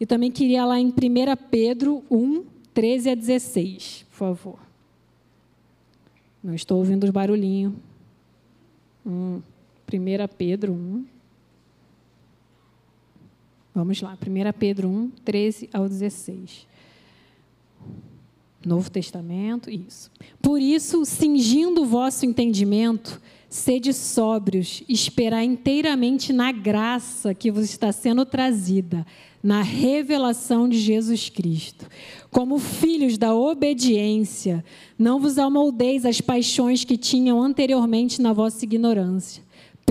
[0.00, 0.92] E também queria lá em 1
[1.50, 4.58] Pedro 1, 13 a 16, por favor.
[6.42, 7.74] Não estou ouvindo os barulhinhos.
[9.06, 9.42] Hum.
[9.96, 11.04] 1 Pedro 1.
[13.74, 16.66] Vamos lá, 1 Pedro 1, 13 ao 16.
[18.64, 20.10] Novo Testamento, isso.
[20.40, 27.90] Por isso, cingindo o vosso entendimento, sede sóbrios, esperar inteiramente na graça que vos está
[27.90, 29.06] sendo trazida,
[29.42, 31.86] na revelação de Jesus Cristo.
[32.30, 34.64] Como filhos da obediência,
[34.98, 39.42] não vos amoldeis as paixões que tinham anteriormente na vossa ignorância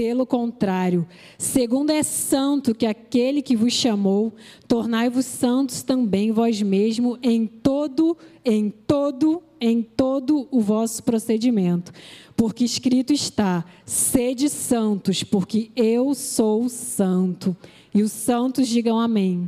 [0.01, 4.33] pelo contrário, segundo é santo que aquele que vos chamou,
[4.67, 11.91] tornai-vos santos também vós mesmos em todo, em todo, em todo o vosso procedimento.
[12.35, 17.55] Porque escrito está: sede santos, porque eu sou santo.
[17.93, 19.47] E os santos digam amém.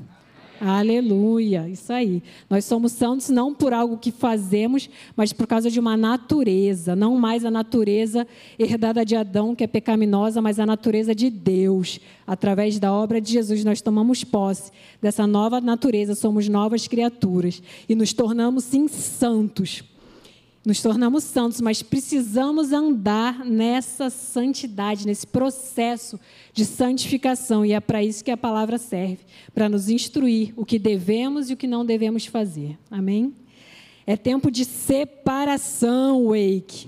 [0.66, 2.24] Aleluia, isso aí.
[2.50, 7.18] Nós somos santos não por algo que fazemos, mas por causa de uma natureza, não
[7.18, 8.26] mais a natureza
[8.58, 12.00] herdada de Adão, que é pecaminosa, mas a natureza de Deus.
[12.26, 14.72] Através da obra de Jesus, nós tomamos posse
[15.02, 19.84] dessa nova natureza, somos novas criaturas e nos tornamos, sim, santos
[20.66, 26.18] nos tornamos santos, mas precisamos andar nessa santidade, nesse processo
[26.54, 29.20] de santificação, e é para isso que a palavra serve
[29.54, 32.78] para nos instruir o que devemos e o que não devemos fazer.
[32.90, 33.34] Amém?
[34.08, 36.88] É tempo de separação, Wake.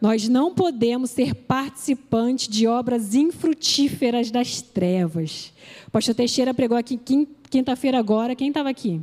[0.00, 5.52] Nós não podemos ser participantes de obras infrutíferas das trevas.
[5.86, 7.00] O pastor Teixeira pregou aqui
[7.48, 8.34] quinta-feira agora.
[8.34, 9.00] Quem estava aqui?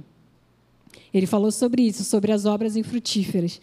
[1.13, 3.59] Ele falou sobre isso, sobre as obras infrutíferas.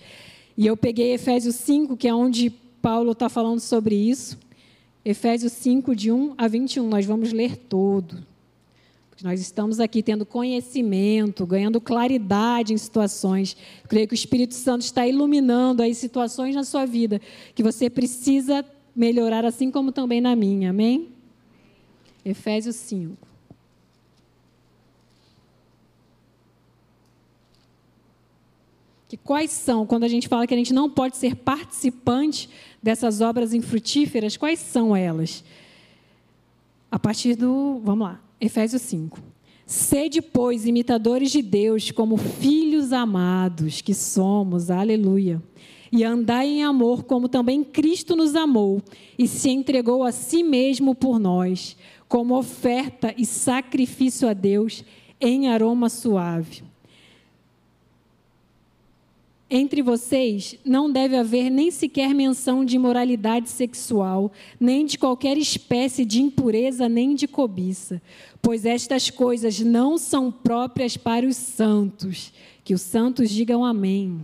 [0.58, 2.50] E eu peguei Efésios 5, que é onde
[2.82, 4.36] Paulo está falando sobre isso.
[5.04, 6.88] Efésios 5, de 1 a 21.
[6.88, 8.26] Nós vamos ler todo.
[9.08, 13.56] Porque nós estamos aqui tendo conhecimento, ganhando claridade em situações.
[13.88, 17.20] Creio que o Espírito Santo está iluminando aí situações na sua vida
[17.54, 18.64] que você precisa
[18.96, 20.70] melhorar, assim como também na minha.
[20.70, 21.10] Amém?
[22.24, 23.27] Efésios 5.
[29.08, 32.48] Que quais são, quando a gente fala que a gente não pode ser participante
[32.82, 35.42] dessas obras infrutíferas, quais são elas?
[36.90, 39.18] A partir do, vamos lá, Efésios 5.
[39.64, 45.42] Sede, pois, imitadores de Deus, como filhos amados que somos, aleluia.
[45.90, 48.82] E andai em amor, como também Cristo nos amou
[49.18, 54.84] e se entregou a si mesmo por nós, como oferta e sacrifício a Deus
[55.18, 56.62] em aroma suave.
[59.50, 64.30] Entre vocês não deve haver nem sequer menção de imoralidade sexual,
[64.60, 68.02] nem de qualquer espécie de impureza, nem de cobiça,
[68.42, 72.30] pois estas coisas não são próprias para os santos.
[72.62, 74.22] Que os santos digam amém.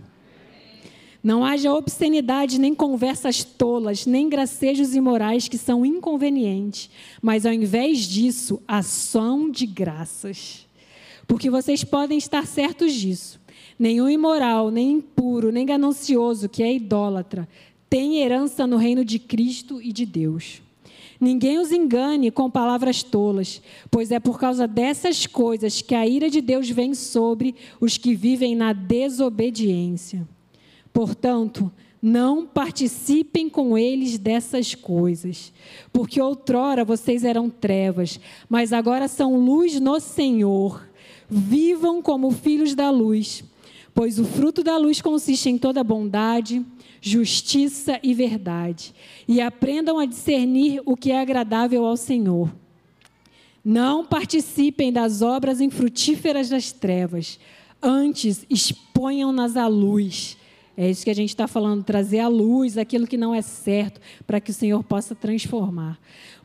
[1.23, 6.87] Não haja obscenidade, nem conversas tolas, nem gracejos imorais que são inconvenientes,
[7.19, 10.67] mas ao invés disso, ação de graças.
[11.25, 13.43] Porque vocês podem estar certos disso
[13.77, 17.47] Nenhum imoral, nem impuro, nem ganancioso, que é idólatra,
[17.89, 20.61] tem herança no reino de Cristo e de Deus.
[21.19, 26.29] Ninguém os engane com palavras tolas, pois é por causa dessas coisas que a ira
[26.29, 30.27] de Deus vem sobre os que vivem na desobediência.
[30.91, 35.51] Portanto, não participem com eles dessas coisas,
[35.91, 40.87] porque outrora vocês eram trevas, mas agora são luz no Senhor.
[41.29, 43.43] Vivam como filhos da luz
[43.95, 46.65] Pois o fruto da luz consiste em toda bondade,
[46.99, 48.93] justiça e verdade.
[49.25, 52.53] E aprendam a discernir o que é agradável ao Senhor.
[53.63, 57.39] Não participem das obras infrutíferas das trevas,
[57.81, 60.37] antes exponham-nas à luz.
[60.75, 64.01] É isso que a gente está falando, trazer à luz aquilo que não é certo,
[64.27, 65.97] para que o Senhor possa transformar.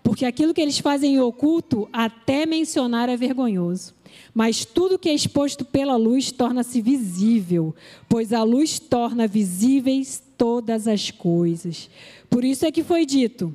[0.04, 3.92] Porque aquilo que eles fazem em oculto, até mencionar é vergonhoso.
[4.34, 7.74] Mas tudo que é exposto pela luz torna-se visível,
[8.08, 11.90] pois a luz torna visíveis todas as coisas.
[12.28, 13.54] Por isso é que foi dito: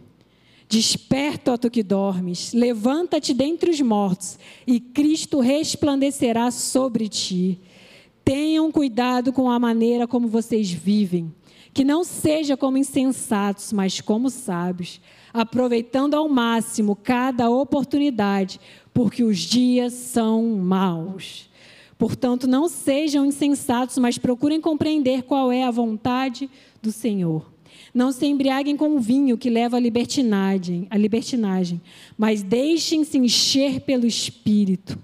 [0.68, 7.60] Desperta, ó tu que dormes, levanta-te dentre os mortos, e Cristo resplandecerá sobre ti.
[8.24, 11.32] Tenham cuidado com a maneira como vocês vivem,
[11.72, 15.00] que não seja como insensatos, mas como sábios,
[15.36, 18.60] aproveitando ao máximo cada oportunidade,
[18.93, 21.50] porque os dias são maus.
[21.98, 26.50] Portanto, não sejam insensatos, mas procurem compreender qual é a vontade
[26.82, 27.52] do Senhor.
[27.93, 31.82] Não se embriaguem com o vinho que leva à libertinagem, à libertinagem,
[32.17, 34.98] mas deixem-se encher pelo Espírito,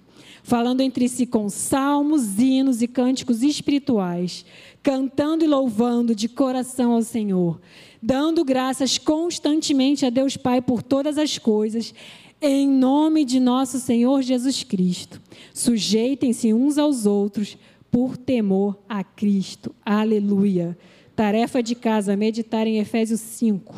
[0.44, 4.46] falando entre si com salmos, hinos e cânticos espirituais,
[4.84, 7.60] cantando e louvando de coração ao Senhor,
[8.02, 11.94] dando graças constantemente a Deus Pai por todas as coisas
[12.42, 15.22] em nome de nosso Senhor Jesus Cristo.
[15.54, 17.56] Sujeitem-se uns aos outros
[17.92, 19.76] por temor a Cristo.
[19.86, 20.76] Aleluia.
[21.16, 23.76] Tarefa de casa, meditar em Efésios 5.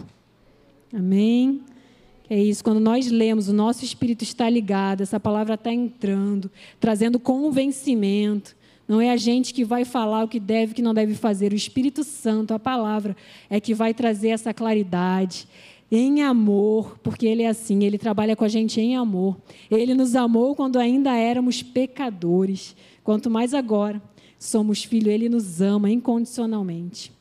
[0.94, 1.62] Amém.
[2.30, 7.20] É isso, quando nós lemos, o nosso espírito está ligado, essa palavra está entrando, trazendo
[7.20, 8.56] convencimento.
[8.88, 11.54] Não é a gente que vai falar o que deve e que não deve fazer.
[11.54, 13.16] O Espírito Santo, a palavra,
[13.50, 15.48] é que vai trazer essa claridade
[15.92, 19.38] em amor, porque Ele é assim, Ele trabalha com a gente em amor.
[19.70, 24.02] Ele nos amou quando ainda éramos pecadores, quanto mais agora
[24.38, 27.12] somos filhos, Ele nos ama incondicionalmente.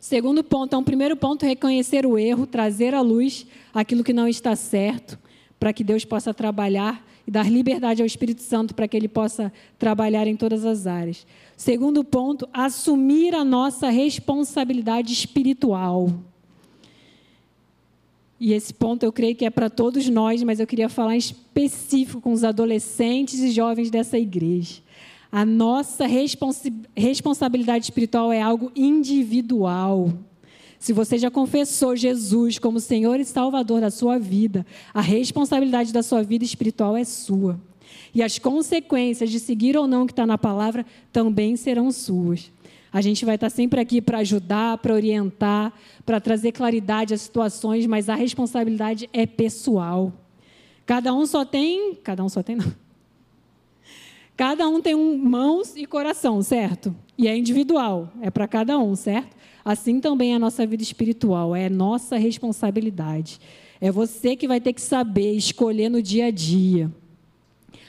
[0.00, 4.26] Segundo ponto, então, o primeiro ponto, reconhecer o erro, trazer à luz aquilo que não
[4.26, 5.16] está certo,
[5.60, 9.52] para que Deus possa trabalhar e dar liberdade ao Espírito Santo para que ele possa
[9.78, 11.26] trabalhar em todas as áreas.
[11.56, 16.10] Segundo ponto, assumir a nossa responsabilidade espiritual.
[18.40, 21.18] E esse ponto eu creio que é para todos nós, mas eu queria falar em
[21.18, 24.82] específico com os adolescentes e jovens dessa igreja.
[25.30, 26.06] A nossa
[26.96, 30.12] responsabilidade espiritual é algo individual.
[30.82, 36.02] Se você já confessou Jesus como Senhor e Salvador da sua vida, a responsabilidade da
[36.02, 37.56] sua vida espiritual é sua.
[38.12, 42.50] E as consequências de seguir ou não o que está na palavra também serão suas.
[42.92, 45.72] A gente vai estar sempre aqui para ajudar, para orientar,
[46.04, 50.12] para trazer claridade às situações, mas a responsabilidade é pessoal.
[50.84, 52.74] Cada um só tem, cada um só tem não.
[54.36, 56.92] Cada um tem um mãos e coração, certo?
[57.16, 59.41] E é individual, é para cada um, certo?
[59.64, 63.40] Assim também é a nossa vida espiritual, é nossa responsabilidade.
[63.80, 66.90] É você que vai ter que saber escolher no dia a dia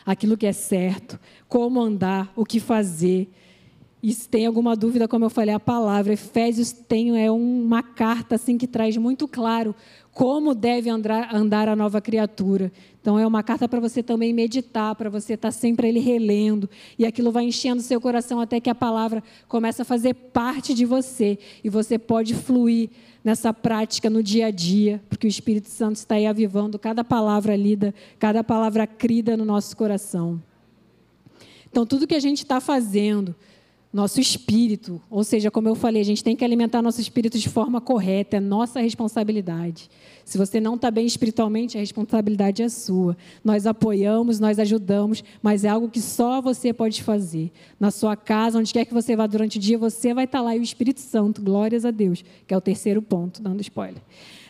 [0.05, 3.29] aquilo que é certo, como andar, o que fazer.
[4.03, 8.35] E se tem alguma dúvida, como eu falei, a palavra Efésios tem é uma carta
[8.35, 9.73] assim que traz muito claro
[10.11, 12.69] como deve andar, andar a nova criatura.
[13.01, 16.69] Então é uma carta para você também meditar, para você estar tá sempre ele relendo,
[16.99, 20.83] e aquilo vai enchendo seu coração até que a palavra começa a fazer parte de
[20.83, 22.89] você e você pode fluir
[23.23, 27.55] nessa prática no dia a dia, porque o Espírito Santo está aí avivando cada palavra
[27.55, 30.43] lida, cada palavra crida no nosso coração.
[31.71, 33.33] Então tudo que a gente está fazendo,
[33.93, 34.99] nosso espírito.
[35.09, 38.37] Ou seja, como eu falei, a gente tem que alimentar nosso espírito de forma correta,
[38.37, 39.89] é nossa responsabilidade.
[40.25, 43.15] Se você não está bem espiritualmente, a responsabilidade é sua.
[43.43, 47.51] Nós apoiamos, nós ajudamos, mas é algo que só você pode fazer.
[47.79, 50.43] Na sua casa, onde quer que você vá durante o dia, você vai estar tá
[50.43, 54.01] lá e o Espírito Santo, glórias a Deus, que é o terceiro ponto, dando spoiler.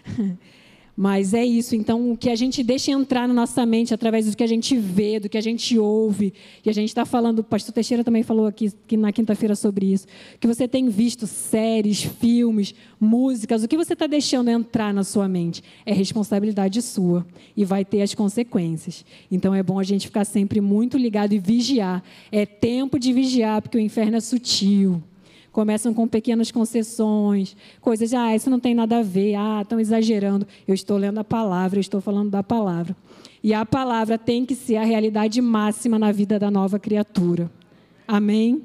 [0.95, 4.37] Mas é isso, então o que a gente deixa entrar na nossa mente através do
[4.37, 6.31] que a gente vê, do que a gente ouve,
[6.63, 9.91] e a gente está falando, o pastor Teixeira também falou aqui que na quinta-feira sobre
[9.91, 10.05] isso,
[10.39, 15.27] que você tem visto séries, filmes, músicas, o que você está deixando entrar na sua
[15.27, 17.25] mente é responsabilidade sua
[17.57, 19.03] e vai ter as consequências.
[19.31, 22.03] Então é bom a gente ficar sempre muito ligado e vigiar.
[22.31, 25.01] É tempo de vigiar, porque o inferno é sutil
[25.53, 30.45] começam com pequenas concessões, coisas, ah, isso não tem nada a ver, ah, estão exagerando.
[30.67, 32.95] Eu estou lendo a palavra, eu estou falando da palavra.
[33.41, 37.51] E a palavra tem que ser a realidade máxima na vida da nova criatura.
[38.07, 38.63] Amém?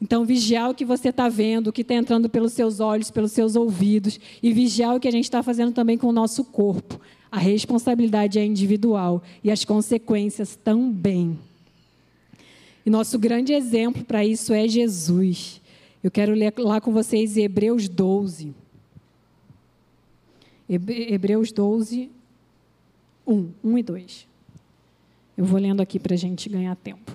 [0.00, 3.32] Então, vigiar o que você está vendo, o que está entrando pelos seus olhos, pelos
[3.32, 7.00] seus ouvidos, e vigiar o que a gente está fazendo também com o nosso corpo.
[7.32, 11.36] A responsabilidade é individual e as consequências também.
[12.88, 15.60] E nosso grande exemplo para isso é Jesus.
[16.02, 18.54] Eu quero ler lá com vocês Hebreus 12.
[20.66, 22.10] Hebreus 12,
[23.26, 24.26] 1, 1 e 2.
[25.36, 27.14] Eu vou lendo aqui para a gente ganhar tempo.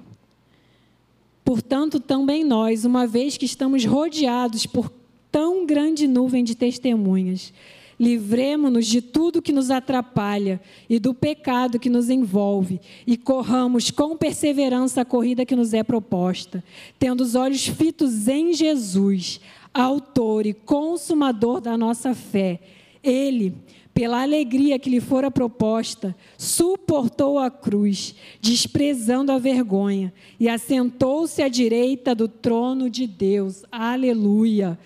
[1.44, 4.94] Portanto, também nós, uma vez que estamos rodeados por
[5.32, 7.52] tão grande nuvem de testemunhas,
[8.00, 14.18] Livremos-nos de tudo que nos atrapalha e do pecado que nos envolve e corramos com
[14.18, 16.64] perseverança a corrida que nos é proposta,
[16.98, 19.40] tendo os olhos fitos em Jesus,
[19.74, 22.60] autor e consumador da nossa fé.
[23.04, 23.54] Ele,
[23.94, 31.48] pela alegria que lhe fora proposta, suportou a cruz, desprezando a vergonha, e assentou-se à
[31.48, 33.64] direita do trono de Deus.
[33.72, 34.80] Aleluia.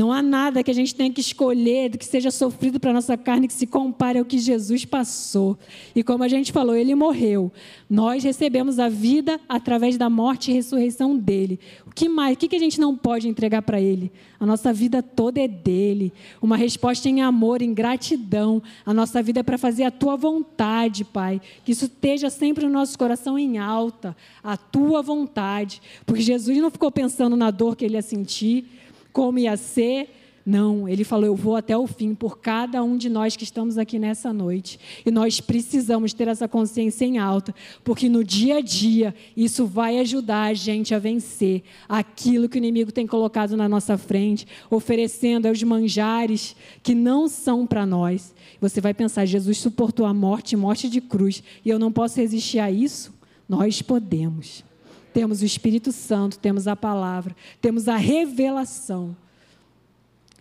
[0.00, 3.18] Não há nada que a gente tenha que escolher, que seja sofrido para a nossa
[3.18, 5.58] carne, que se compare ao que Jesus passou.
[5.94, 7.52] E como a gente falou, ele morreu.
[7.86, 11.60] Nós recebemos a vida através da morte e ressurreição dele.
[11.86, 12.34] O que mais?
[12.34, 14.10] O que a gente não pode entregar para ele?
[14.38, 16.14] A nossa vida toda é dele.
[16.40, 18.62] Uma resposta em amor, em gratidão.
[18.86, 21.42] A nossa vida é para fazer a tua vontade, Pai.
[21.62, 24.16] Que isso esteja sempre no nosso coração em alta.
[24.42, 25.82] A tua vontade.
[26.06, 28.79] Porque Jesus não ficou pensando na dor que ele ia sentir
[29.12, 30.08] como ia ser.
[30.44, 33.76] Não, ele falou: Eu vou até o fim por cada um de nós que estamos
[33.76, 34.80] aqui nessa noite.
[35.04, 37.54] E nós precisamos ter essa consciência em alta,
[37.84, 42.58] porque no dia a dia isso vai ajudar a gente a vencer aquilo que o
[42.58, 48.34] inimigo tem colocado na nossa frente, oferecendo aos manjares que não são para nós.
[48.60, 52.58] Você vai pensar: Jesus suportou a morte, morte de cruz, e eu não posso resistir
[52.58, 53.12] a isso?
[53.48, 54.64] Nós podemos.
[55.12, 59.16] Temos o Espírito Santo, temos a palavra, temos a revelação.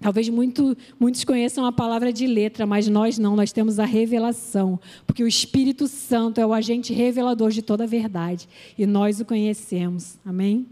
[0.02, 4.80] Talvez muito, muitos conheçam a palavra de letra, mas nós não, nós temos a revelação,
[5.06, 8.48] porque o Espírito Santo é o agente revelador de toda a verdade
[8.78, 10.18] e nós o conhecemos.
[10.26, 10.66] Amém?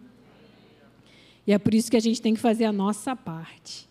[1.45, 3.87] E é por isso que a gente tem que fazer a nossa parte.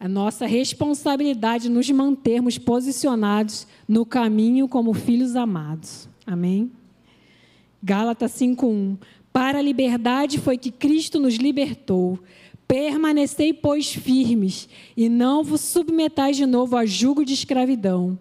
[0.00, 6.08] A nossa responsabilidade nos mantermos posicionados no caminho como filhos amados.
[6.26, 6.72] Amém?
[7.82, 8.96] Gálatas 5:1
[9.32, 12.18] para a liberdade foi que Cristo nos libertou.
[12.68, 18.18] Permanecei, pois, firmes, e não vos submetais de novo a jugo de escravidão.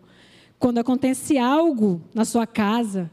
[0.60, 3.10] Quando acontece algo na sua casa,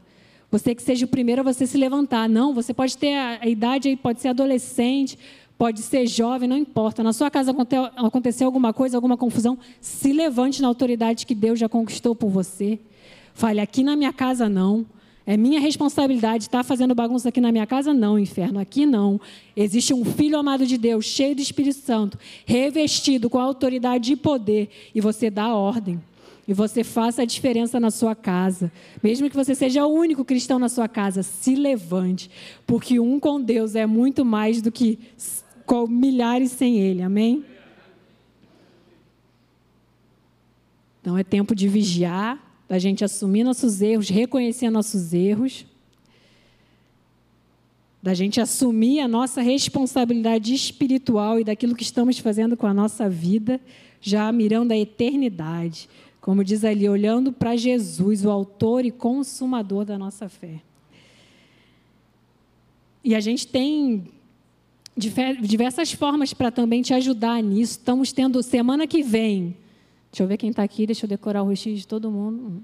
[0.51, 2.27] você que seja o primeiro a você se levantar.
[2.27, 5.17] Não, você pode ter a, idade aí, pode ser adolescente,
[5.57, 7.03] pode ser jovem, não importa.
[7.03, 7.53] Na sua casa
[7.97, 12.79] aconteceu alguma coisa, alguma confusão, se levante na autoridade que Deus já conquistou por você.
[13.33, 14.85] Fale, aqui na minha casa não.
[15.29, 17.93] É minha responsabilidade estar fazendo bagunça aqui na minha casa?
[17.93, 19.21] Não, inferno, aqui não.
[19.55, 22.17] Existe um filho amado de Deus, cheio do Espírito Santo,
[22.47, 26.01] revestido com autoridade e poder, e você dá ordem.
[26.47, 28.71] e você faça a diferença na sua casa.
[29.03, 32.27] Mesmo que você seja o único cristão na sua casa, se levante,
[32.65, 34.97] porque um com Deus é muito mais do que
[35.87, 37.03] milhares sem Ele.
[37.03, 37.45] Amém?
[40.99, 45.65] Então é tempo de vigiar, da gente assumir nossos erros, reconhecer nossos erros,
[48.01, 53.09] da gente assumir a nossa responsabilidade espiritual e daquilo que estamos fazendo com a nossa
[53.09, 53.59] vida,
[53.99, 55.89] já mirando a eternidade.
[56.21, 60.61] Como diz ali, olhando para Jesus, o autor e consumador da nossa fé.
[63.03, 64.05] E a gente tem
[64.95, 67.79] diversas formas para também te ajudar nisso.
[67.79, 69.55] Estamos tendo semana que vem.
[70.11, 72.63] Deixa eu ver quem está aqui, deixa eu decorar o rostinho de todo mundo.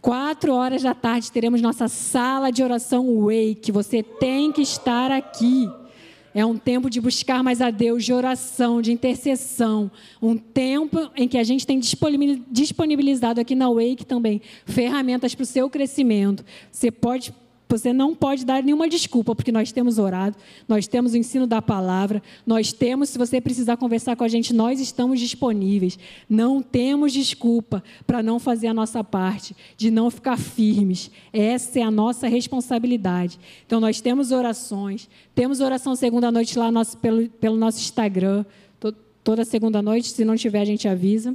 [0.00, 3.70] Quatro horas da tarde teremos nossa sala de oração Wake.
[3.70, 5.70] Você tem que estar aqui.
[6.34, 9.90] É um tempo de buscar mais a Deus, de oração, de intercessão.
[10.20, 15.46] Um tempo em que a gente tem disponibilizado aqui na Wake também ferramentas para o
[15.46, 16.42] seu crescimento.
[16.70, 17.34] Você pode
[17.72, 20.36] você não pode dar nenhuma desculpa, porque nós temos orado,
[20.68, 24.52] nós temos o ensino da palavra, nós temos, se você precisar conversar com a gente,
[24.52, 25.98] nós estamos disponíveis.
[26.28, 31.10] Não temos desculpa para não fazer a nossa parte, de não ficar firmes.
[31.32, 33.38] Essa é a nossa responsabilidade.
[33.66, 38.44] Então, nós temos orações, temos oração segunda noite lá nosso, pelo, pelo nosso Instagram,
[39.24, 41.34] toda segunda noite, se não tiver, a gente avisa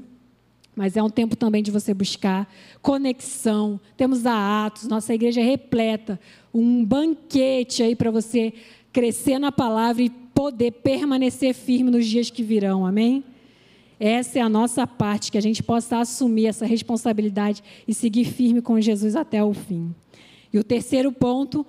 [0.78, 2.48] mas é um tempo também de você buscar
[2.84, 3.80] conexão.
[3.98, 6.20] Temos a Atos, nossa igreja é repleta,
[6.54, 8.54] um banquete aí para você
[8.94, 12.86] crescer na palavra e poder permanecer firme nos dias que virão.
[12.86, 13.24] Amém?
[14.00, 18.62] Essa é a nossa parte, que a gente possa assumir essa responsabilidade e seguir firme
[18.62, 19.96] com Jesus até o fim.
[20.54, 21.66] E o terceiro ponto,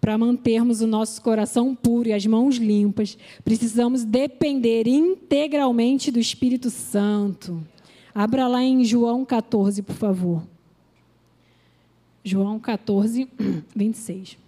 [0.00, 6.70] para mantermos o nosso coração puro e as mãos limpas, precisamos depender integralmente do Espírito
[6.70, 7.60] Santo.
[8.14, 10.42] Abra lá em João 14, por favor.
[12.24, 13.28] João 14,
[13.74, 14.38] 26.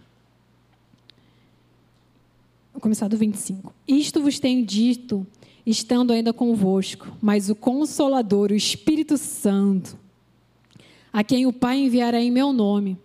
[2.73, 3.73] Vou começar do 25.
[3.87, 5.27] Isto vos tenho dito,
[5.65, 9.97] estando ainda convosco, mas o Consolador, o Espírito Santo,
[11.13, 12.99] a quem o Pai enviará em meu nome,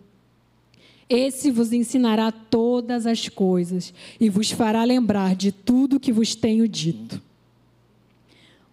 [1.07, 6.67] esse vos ensinará todas as coisas e vos fará lembrar de tudo que vos tenho
[6.67, 7.28] dito.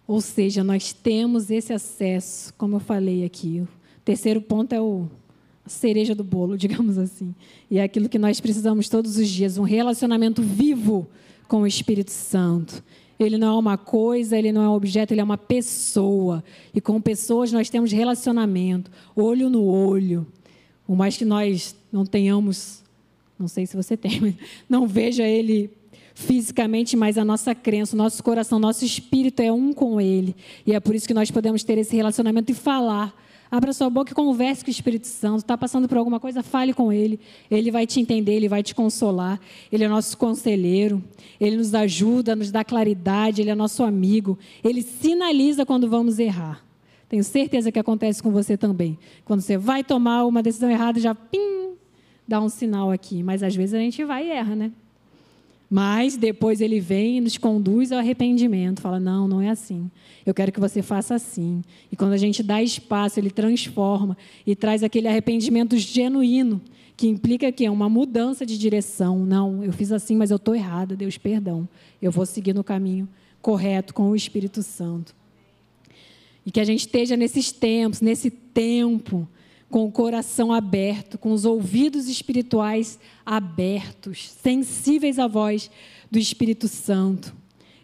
[0.07, 3.59] Ou seja, nós temos esse acesso, como eu falei aqui.
[3.59, 3.67] O
[4.05, 5.07] terceiro ponto é o
[5.67, 7.35] a cereja do bolo, digamos assim.
[7.69, 11.07] E é aquilo que nós precisamos todos os dias, um relacionamento vivo
[11.47, 12.81] com o Espírito Santo.
[13.19, 16.43] Ele não é uma coisa, ele não é um objeto, ele é uma pessoa.
[16.73, 20.25] E com pessoas nós temos relacionamento, olho no olho.
[20.85, 22.83] Por mais que nós não tenhamos,
[23.37, 24.35] não sei se você tem, mas
[24.69, 25.69] não veja ele
[26.17, 30.35] fisicamente, mas a nossa crença, o nosso coração, nosso espírito é um com Ele.
[30.65, 33.13] E é por isso que nós podemos ter esse relacionamento e falar.
[33.51, 35.41] Abra sua boca e converse com o Espírito Santo.
[35.41, 37.19] Está passando por alguma coisa, fale com Ele.
[37.51, 39.39] Ele vai te entender, Ele vai te consolar.
[39.71, 41.03] Ele é nosso conselheiro.
[41.39, 43.41] Ele nos ajuda, nos dá claridade.
[43.41, 44.39] Ele é nosso amigo.
[44.63, 46.65] Ele sinaliza quando vamos errar.
[47.07, 48.97] Tenho certeza que acontece com você também.
[49.23, 51.75] Quando você vai tomar uma decisão errada, já pim,
[52.27, 53.21] dá um sinal aqui.
[53.21, 54.71] Mas às vezes a gente vai e erra, né?
[55.69, 58.81] Mas depois ele vem e nos conduz ao arrependimento.
[58.81, 59.91] Fala: não, não é assim.
[60.25, 61.61] Eu quero que você faça assim.
[61.91, 66.61] E quando a gente dá espaço, ele transforma e traz aquele arrependimento genuíno,
[66.95, 69.25] que implica que é uma mudança de direção.
[69.25, 70.95] Não, eu fiz assim, mas eu estou errada.
[70.95, 71.67] Deus, perdão.
[72.01, 73.07] Eu vou seguir no caminho
[73.41, 75.15] correto com o Espírito Santo.
[76.45, 79.27] E que a gente esteja nesses tempos, nesse tempo
[79.69, 85.69] com o coração aberto, com os ouvidos espirituais abertos, sensíveis à voz
[86.09, 87.35] do Espírito Santo.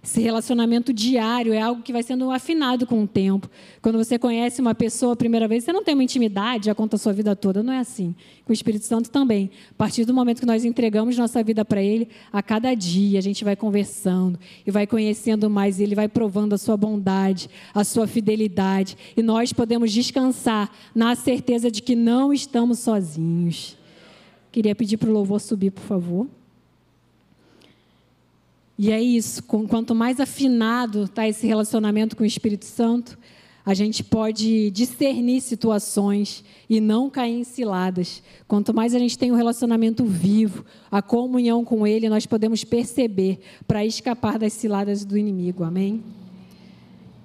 [0.03, 3.49] Esse relacionamento diário é algo que vai sendo afinado com o tempo.
[3.81, 6.97] Quando você conhece uma pessoa a primeira vez, você não tem uma intimidade, já conta
[6.97, 7.63] a sua vida toda.
[7.63, 8.13] Não é assim.
[8.43, 9.49] Com o Espírito Santo também.
[9.71, 13.21] A partir do momento que nós entregamos nossa vida para Ele, a cada dia a
[13.21, 14.37] gente vai conversando
[14.67, 15.79] e vai conhecendo mais.
[15.79, 18.97] Ele vai provando a sua bondade, a sua fidelidade.
[19.15, 23.77] E nós podemos descansar na certeza de que não estamos sozinhos.
[24.51, 26.27] Queria pedir para o louvor subir, por favor.
[28.83, 33.17] E é isso, quanto mais afinado está esse relacionamento com o Espírito Santo,
[33.65, 38.21] a gente pode discernir situações e não cair em ciladas.
[38.45, 43.39] Quanto mais a gente tem um relacionamento vivo, a comunhão com Ele, nós podemos perceber
[43.65, 45.63] para escapar das ciladas do inimigo.
[45.63, 46.03] Amém?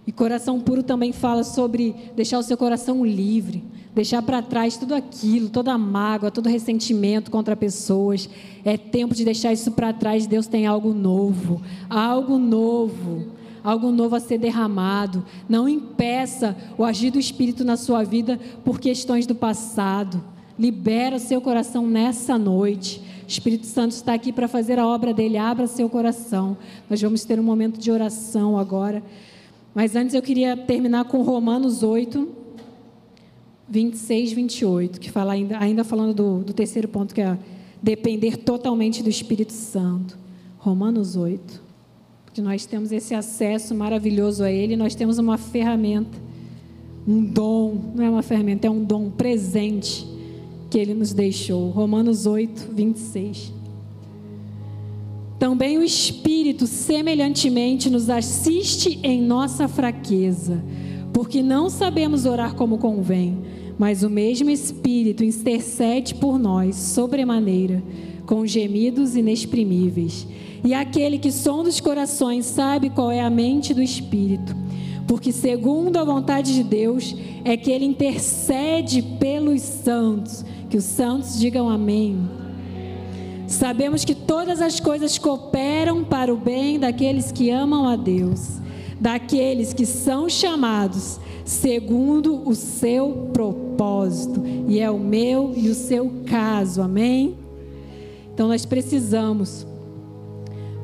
[0.09, 3.63] E coração puro também fala sobre deixar o seu coração livre,
[3.95, 8.27] deixar para trás tudo aquilo, toda a mágoa, todo ressentimento contra pessoas.
[8.65, 10.27] É tempo de deixar isso para trás.
[10.27, 13.27] Deus tem algo novo, algo novo,
[13.63, 15.27] algo novo a ser derramado.
[15.47, 20.25] Não impeça o agir do Espírito na sua vida por questões do passado.
[20.59, 23.03] Libera o seu coração nessa noite.
[23.27, 25.37] O Espírito Santo está aqui para fazer a obra dele.
[25.37, 26.57] Abra seu coração.
[26.89, 29.03] Nós vamos ter um momento de oração agora.
[29.75, 32.29] Mas antes eu queria terminar com Romanos 8,
[33.69, 37.39] 26, 28, que fala ainda, ainda falando do, do terceiro ponto, que é
[37.83, 40.19] depender totalmente do Espírito Santo.
[40.59, 41.63] Romanos 8.
[42.25, 46.19] Porque nós temos esse acesso maravilhoso a Ele, nós temos uma ferramenta,
[47.07, 50.07] um dom, não é uma ferramenta, é um dom, presente
[50.71, 51.71] que Ele nos deixou.
[51.71, 53.58] Romanos 8, 26.
[55.39, 60.63] Também o Espírito, semelhantemente, nos assiste em nossa fraqueza,
[61.13, 63.39] porque não sabemos orar como convém,
[63.79, 67.83] mas o mesmo Espírito intercede por nós, sobremaneira,
[68.27, 70.27] com gemidos inexprimíveis.
[70.65, 74.57] E aquele que sonda os corações sabe qual é a mente do Espírito,
[75.07, 77.15] porque, segundo a vontade de Deus,
[77.45, 80.45] é que ele intercede pelos santos.
[80.69, 82.29] Que os santos digam amém.
[83.49, 88.61] Sabemos que todas as coisas cooperam para o bem daqueles que amam a Deus,
[89.01, 96.13] daqueles que são chamados segundo o seu propósito, e é o meu e o seu
[96.27, 97.39] caso, amém?
[98.35, 99.67] Então nós precisamos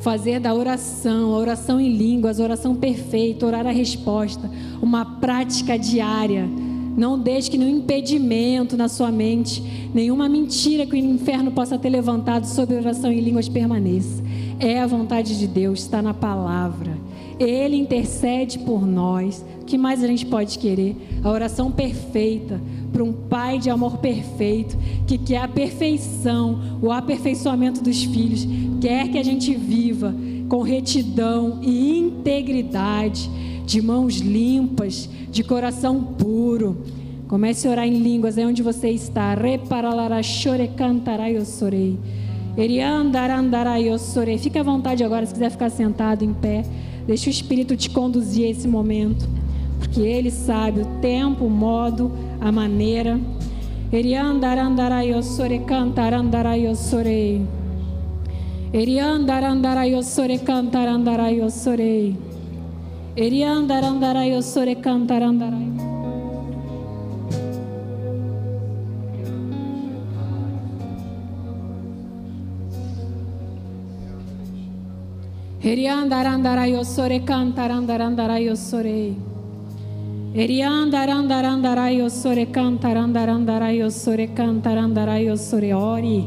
[0.01, 4.51] fazer da oração, a oração em línguas, a oração perfeita, orar a resposta,
[4.81, 6.49] uma prática diária
[6.97, 11.91] não deixe que nenhum impedimento na sua mente, nenhuma mentira que o inferno possa ter
[11.91, 14.23] levantado sobre oração em línguas permaneça.
[14.59, 16.97] É a vontade de Deus, está na palavra.
[17.39, 19.45] Ele intercede por nós.
[19.61, 20.97] O que mais a gente pode querer?
[21.23, 22.61] A oração perfeita
[22.93, 28.47] para um Pai de amor perfeito, que quer a perfeição, o aperfeiçoamento dos filhos,
[28.81, 30.15] quer que a gente viva
[30.49, 33.29] com retidão e integridade
[33.65, 36.77] de mãos limpas, de coração puro.
[37.29, 39.35] Comece a orar em línguas, é onde você está.
[39.35, 41.99] Reparalarachore cantarai ossorei.
[42.57, 44.39] Eriandarandarai ossorei.
[44.39, 46.65] Fique à vontade agora, se quiser ficar sentado em pé.
[47.07, 49.29] Deixe o Espírito te conduzir a esse momento.
[49.79, 53.19] Porque Ele sabe o tempo, o modo, a maneira.
[53.93, 57.43] Eriandarandarai ossore cantarandarai ossorei.
[58.73, 62.17] Eriandarandarai ossore cantarandarai ossorei.
[63.17, 65.71] Eriandarandarai osore cantarandarai.
[75.63, 79.15] Eriandarandarai osore cantarandarandarai osore.
[80.35, 85.73] Eriandarandarandarai osore cantarandarandarai osore cantarandarai osore.
[85.73, 86.25] Ore.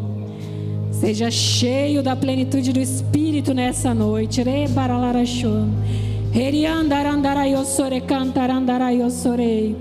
[0.91, 4.41] Seja cheio da plenitude do Espírito nessa noite.
[4.41, 6.06] Rebaralaraxô.
[6.37, 9.75] Eriandarandaraiossore cantarandaraiossorei.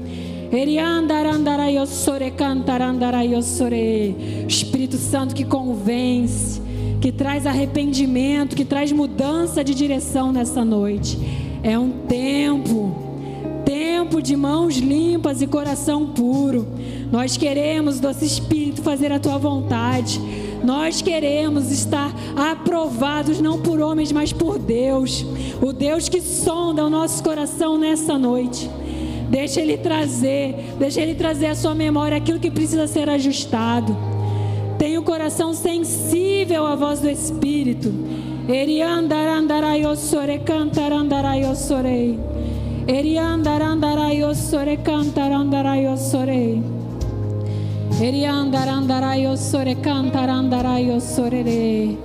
[0.51, 4.47] Eriandarandaraiossore cantarandaraiossorei.
[4.49, 6.63] Espírito Santo que convence,
[6.99, 11.19] que traz arrependimento, que traz mudança de direção nessa noite.
[11.63, 13.07] É um tempo
[14.07, 16.67] tempo de mãos limpas e coração puro.
[17.11, 20.21] Nós queremos, doce Espírito, fazer a tua vontade.
[20.67, 25.25] Nós queremos estar aprovados não por homens, mas por Deus.
[25.63, 28.69] O Deus que sonda o nosso coração nessa noite.
[29.31, 33.97] Deixa Ele trazer, deixa Ele trazer à sua memória aquilo que precisa ser ajustado.
[34.77, 37.95] Tenha o coração sensível à voz do Espírito.
[38.49, 42.19] Eriandarandaraiosore cantarandaraiossorei.
[42.89, 46.76] Eriandarandaraiosore cantarandaraiossorei.
[47.99, 51.97] Eriandarandaraiossore cantarandaraiossore.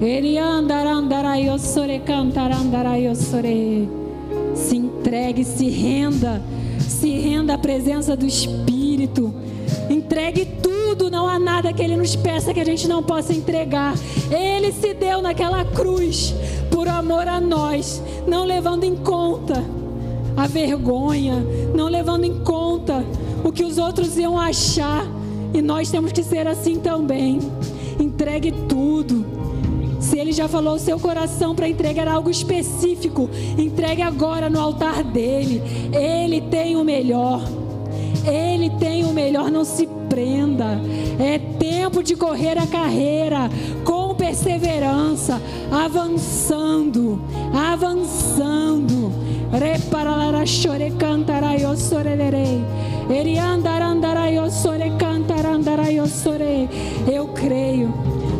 [0.00, 3.88] Eriandarandaraiossore cantarandaraiossore.
[4.54, 6.40] Se entregue, se renda,
[6.78, 9.34] se renda à presença do Espírito.
[9.90, 13.94] Entregue tudo, não há nada que Ele nos peça que a gente não possa entregar.
[14.30, 16.36] Ele se deu naquela cruz
[16.70, 19.60] por amor a nós, não levando em conta
[20.36, 23.04] a vergonha, não levando em conta
[23.42, 25.04] o que os outros iam achar
[25.54, 27.38] e nós temos que ser assim também.
[27.98, 29.24] Entregue tudo.
[30.00, 35.04] Se ele já falou o seu coração para entregar algo específico, entregue agora no altar
[35.04, 35.62] dele.
[35.92, 37.40] Ele tem o melhor.
[38.26, 40.80] Ele tem o melhor, não se prenda.
[41.18, 43.48] É tempo de correr a carreira
[43.84, 45.40] com perseverança,
[45.70, 47.20] avançando,
[47.54, 49.12] avançando.
[49.52, 52.64] Reparalara chore cantarai o sorerei.
[53.08, 53.24] Eu
[57.42, 57.88] creio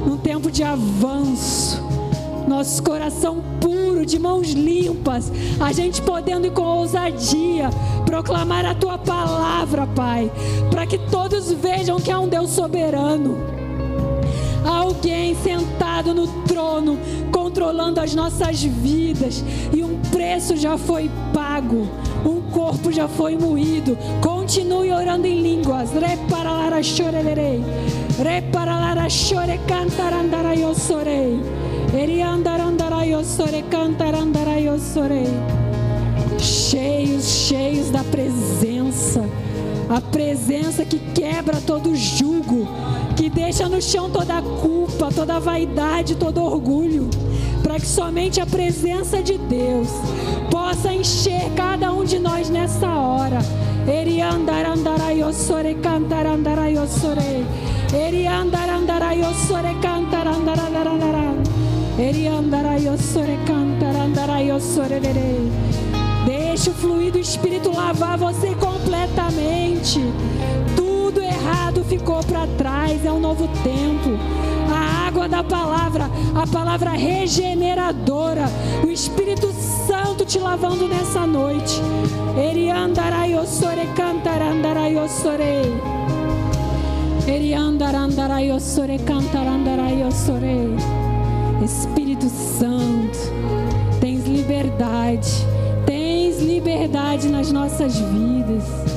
[0.06, 1.82] num tempo de avanço.
[2.46, 7.70] Nosso coração puro de mãos limpas, a gente podendo ir com ousadia
[8.06, 10.30] proclamar a tua palavra, Pai,
[10.70, 13.36] para que todos vejam que há um Deus soberano.
[14.64, 16.98] Alguém sentado no trono,
[17.32, 19.42] controlando as nossas vidas,
[19.72, 21.88] e um preço já foi pago,
[22.62, 23.98] corpo já foi moído.
[24.20, 25.90] Continue orando em línguas.
[25.92, 27.60] Reparalara chorerei.
[28.22, 31.40] Reparalara chore cantarandara eu sorei.
[31.92, 35.26] Eriandarandara eu sore cantarandara eu sorei.
[36.38, 39.24] Cheios, cheios da presença.
[39.88, 42.66] A presença que quebra todo jugo,
[43.16, 47.10] que deixa no chão toda culpa, toda vaidade, todo orgulho
[47.62, 49.88] para que somente a presença de Deus
[50.50, 53.38] possa encher cada um de nós nessa hora.
[66.24, 70.00] Deixe o fluido Espírito lavar você completamente.
[71.72, 74.10] Errado ficou para trás, é um novo tempo
[74.70, 78.44] a água da palavra, a palavra regeneradora,
[78.84, 79.50] o Espírito
[79.86, 81.80] Santo te lavando nessa noite.
[82.36, 85.72] Ele andarai ossore cantarandarai ossorei.
[87.26, 90.74] Ele andarandarai ossore cantarandarai ossorei.
[91.64, 93.18] Espírito Santo,
[94.00, 95.30] tens liberdade,
[95.86, 98.91] tens liberdade nas nossas vidas.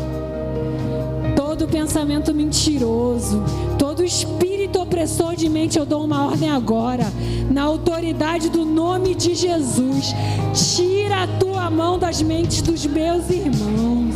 [1.65, 3.43] Todo pensamento mentiroso,
[3.79, 7.11] todo espírito opressor de mente, eu dou uma ordem agora,
[7.49, 10.13] na autoridade do nome de Jesus.
[10.53, 14.13] Tira a tua mão das mentes dos meus irmãos.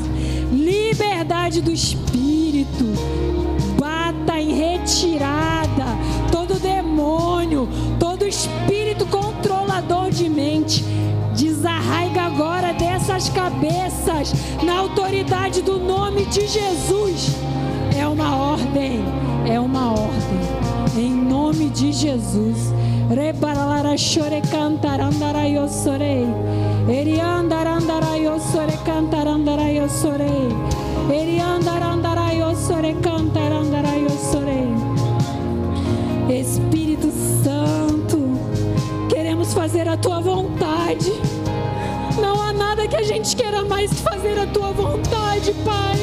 [0.52, 2.86] Liberdade do espírito.
[3.80, 5.86] Bata em retirada
[6.32, 7.68] todo demônio,
[8.00, 10.86] todo espírito controlador de mente.
[11.36, 17.36] Desarraiga agora dessas cabeças, na autoridade do nome de Jesus.
[17.98, 19.04] É uma ordem
[19.50, 20.40] é uma ordem.
[20.98, 22.72] Em nome de Jesus.
[23.10, 26.26] Reparalara chore cantarandara eu sorei.
[26.88, 30.50] Eriandarandara eu sore cantarandara eu sorei.
[31.12, 34.70] Eriandarandara eu sore cantarandara eu sorei.
[36.30, 37.10] Espírito
[37.44, 38.20] Santo,
[39.10, 41.12] queremos fazer a tua vontade.
[43.10, 45.98] Gente queira mais fazer a tua vontade, Pai.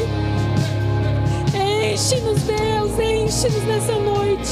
[1.55, 4.51] Enche-nos, Deus, enche-nos nessa noite.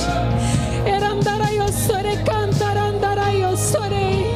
[0.86, 4.32] Erandaraiosore, cantarandaraiosorei.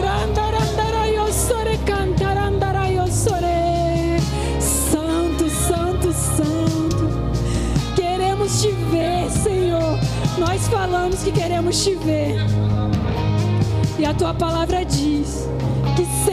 [0.00, 4.20] Randarandaraiossore, cantarandaraiossore.
[4.60, 7.10] Santo, Santo, Santo.
[7.96, 9.98] Queremos te ver, Senhor.
[10.38, 12.36] Nós falamos que queremos te ver.
[13.98, 15.48] E a tua palavra diz
[15.96, 16.31] que sem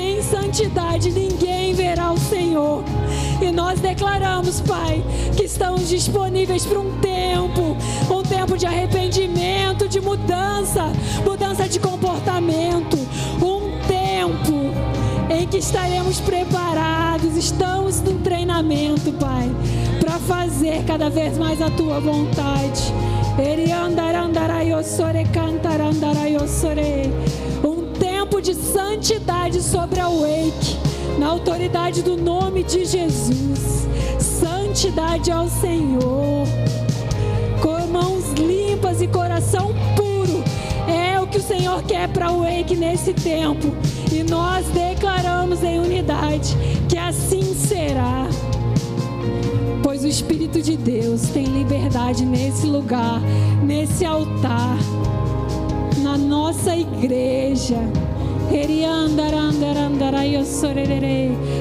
[0.49, 2.83] santidade ninguém verá o Senhor.
[3.39, 5.03] E nós declaramos, Pai,
[5.37, 7.77] que estamos disponíveis para um tempo,
[8.11, 10.91] um tempo de arrependimento, de mudança,
[11.23, 12.97] mudança de comportamento,
[13.37, 14.73] um tempo
[15.29, 19.49] em que estaremos preparados, estamos no treinamento, Pai,
[19.99, 22.91] para fazer cada vez mais a tua vontade.
[27.63, 27.78] Um
[28.41, 30.77] de santidade sobre a Wake
[31.17, 33.87] na autoridade do nome de Jesus.
[34.17, 36.47] Santidade ao Senhor,
[37.61, 40.41] com mãos limpas e coração puro.
[40.87, 43.67] É o que o Senhor quer para o Wake nesse tempo.
[44.09, 46.55] E nós declaramos em unidade
[46.87, 48.25] que assim será.
[49.83, 53.19] Pois o Espírito de Deus tem liberdade nesse lugar,
[53.61, 54.77] nesse altar,
[56.01, 57.77] na nossa igreja.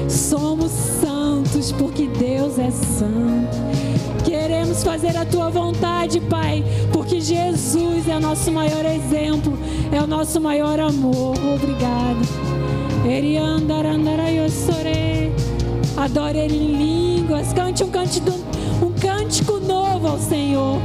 [0.09, 3.57] Somos santos porque Deus é santo.
[4.25, 9.57] Queremos fazer a tua vontade, Pai, porque Jesus é o nosso maior exemplo,
[9.91, 11.35] é o nosso maior amor.
[11.37, 12.19] Obrigado.
[15.95, 18.31] Adore Ele em línguas, cante um, cântico,
[18.81, 20.79] um cântico novo ao Senhor.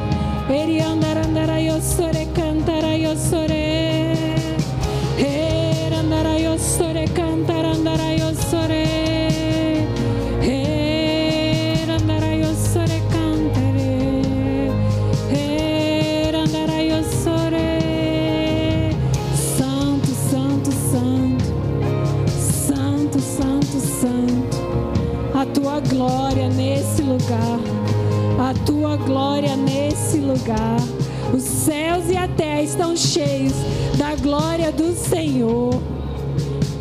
[0.51, 3.94] Eriandarandarayossore, cantarayosore.
[6.65, 8.87] Sore cantar andarayo sore.
[10.41, 14.73] Her andarayo sore cantare
[15.31, 17.81] Her andarayo sore.
[19.37, 21.45] Santo, santo, santo.
[22.41, 24.57] Santo, santo, santo.
[25.35, 27.61] A tua glória nesse lugar.
[28.41, 30.81] A tua glória nesse lugar.
[31.33, 33.53] Os céus e a terra estão cheios
[33.99, 35.75] da glória do Senhor.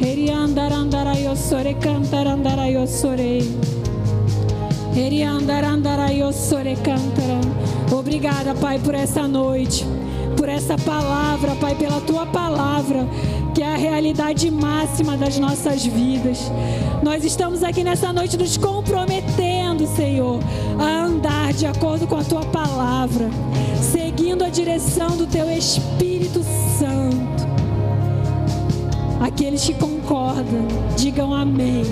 [0.06, 3.41] Eriandarandarayossore cantarandarayossorei.
[4.95, 7.41] Eriandarandarayossore cantaran.
[7.91, 9.86] Obrigada, Pai, por essa noite,
[10.38, 13.08] por essa palavra, Pai, pela tua palavra
[13.54, 16.51] que é a realidade máxima das nossas vidas.
[17.04, 20.39] Nós estamos aqui nessa noite nos comprometendo, Senhor,
[20.80, 23.30] a andar de acordo com a tua palavra,
[23.80, 26.43] seguindo a direção do teu Espírito
[26.80, 27.47] Santo.
[29.22, 29.74] Aqueles que
[30.04, 31.84] concordam, digam amém.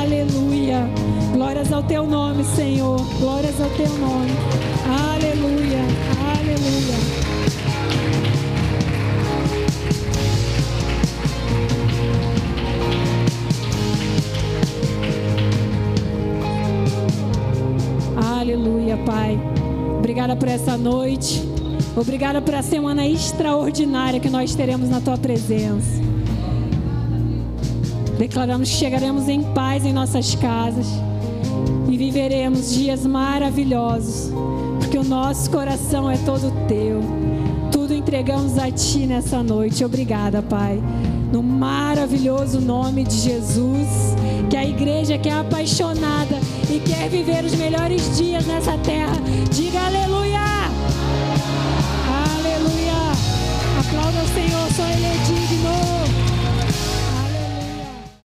[0.00, 0.88] Aleluia.
[1.32, 3.00] Glórias ao teu nome, Senhor.
[3.18, 4.30] Glórias ao teu nome.
[4.86, 5.80] Aleluia.
[6.38, 6.94] Aleluia.
[18.16, 19.38] Aleluia, Pai.
[19.98, 21.42] Obrigada por essa noite.
[21.96, 26.13] Obrigada por a semana extraordinária que nós teremos na tua presença.
[28.18, 30.86] Declaramos que chegaremos em paz em nossas casas
[31.88, 34.32] e viveremos dias maravilhosos,
[34.78, 37.00] porque o nosso coração é todo teu.
[37.72, 39.84] Tudo entregamos a ti nessa noite.
[39.84, 40.80] Obrigada, Pai.
[41.32, 43.88] No maravilhoso nome de Jesus,
[44.48, 46.38] que a igreja que é apaixonada
[46.70, 49.16] e quer viver os melhores dias nessa terra,
[49.50, 50.40] diga aleluia!
[52.36, 53.12] Aleluia!
[53.80, 55.83] Aplauda o Senhor, só Ele é digno.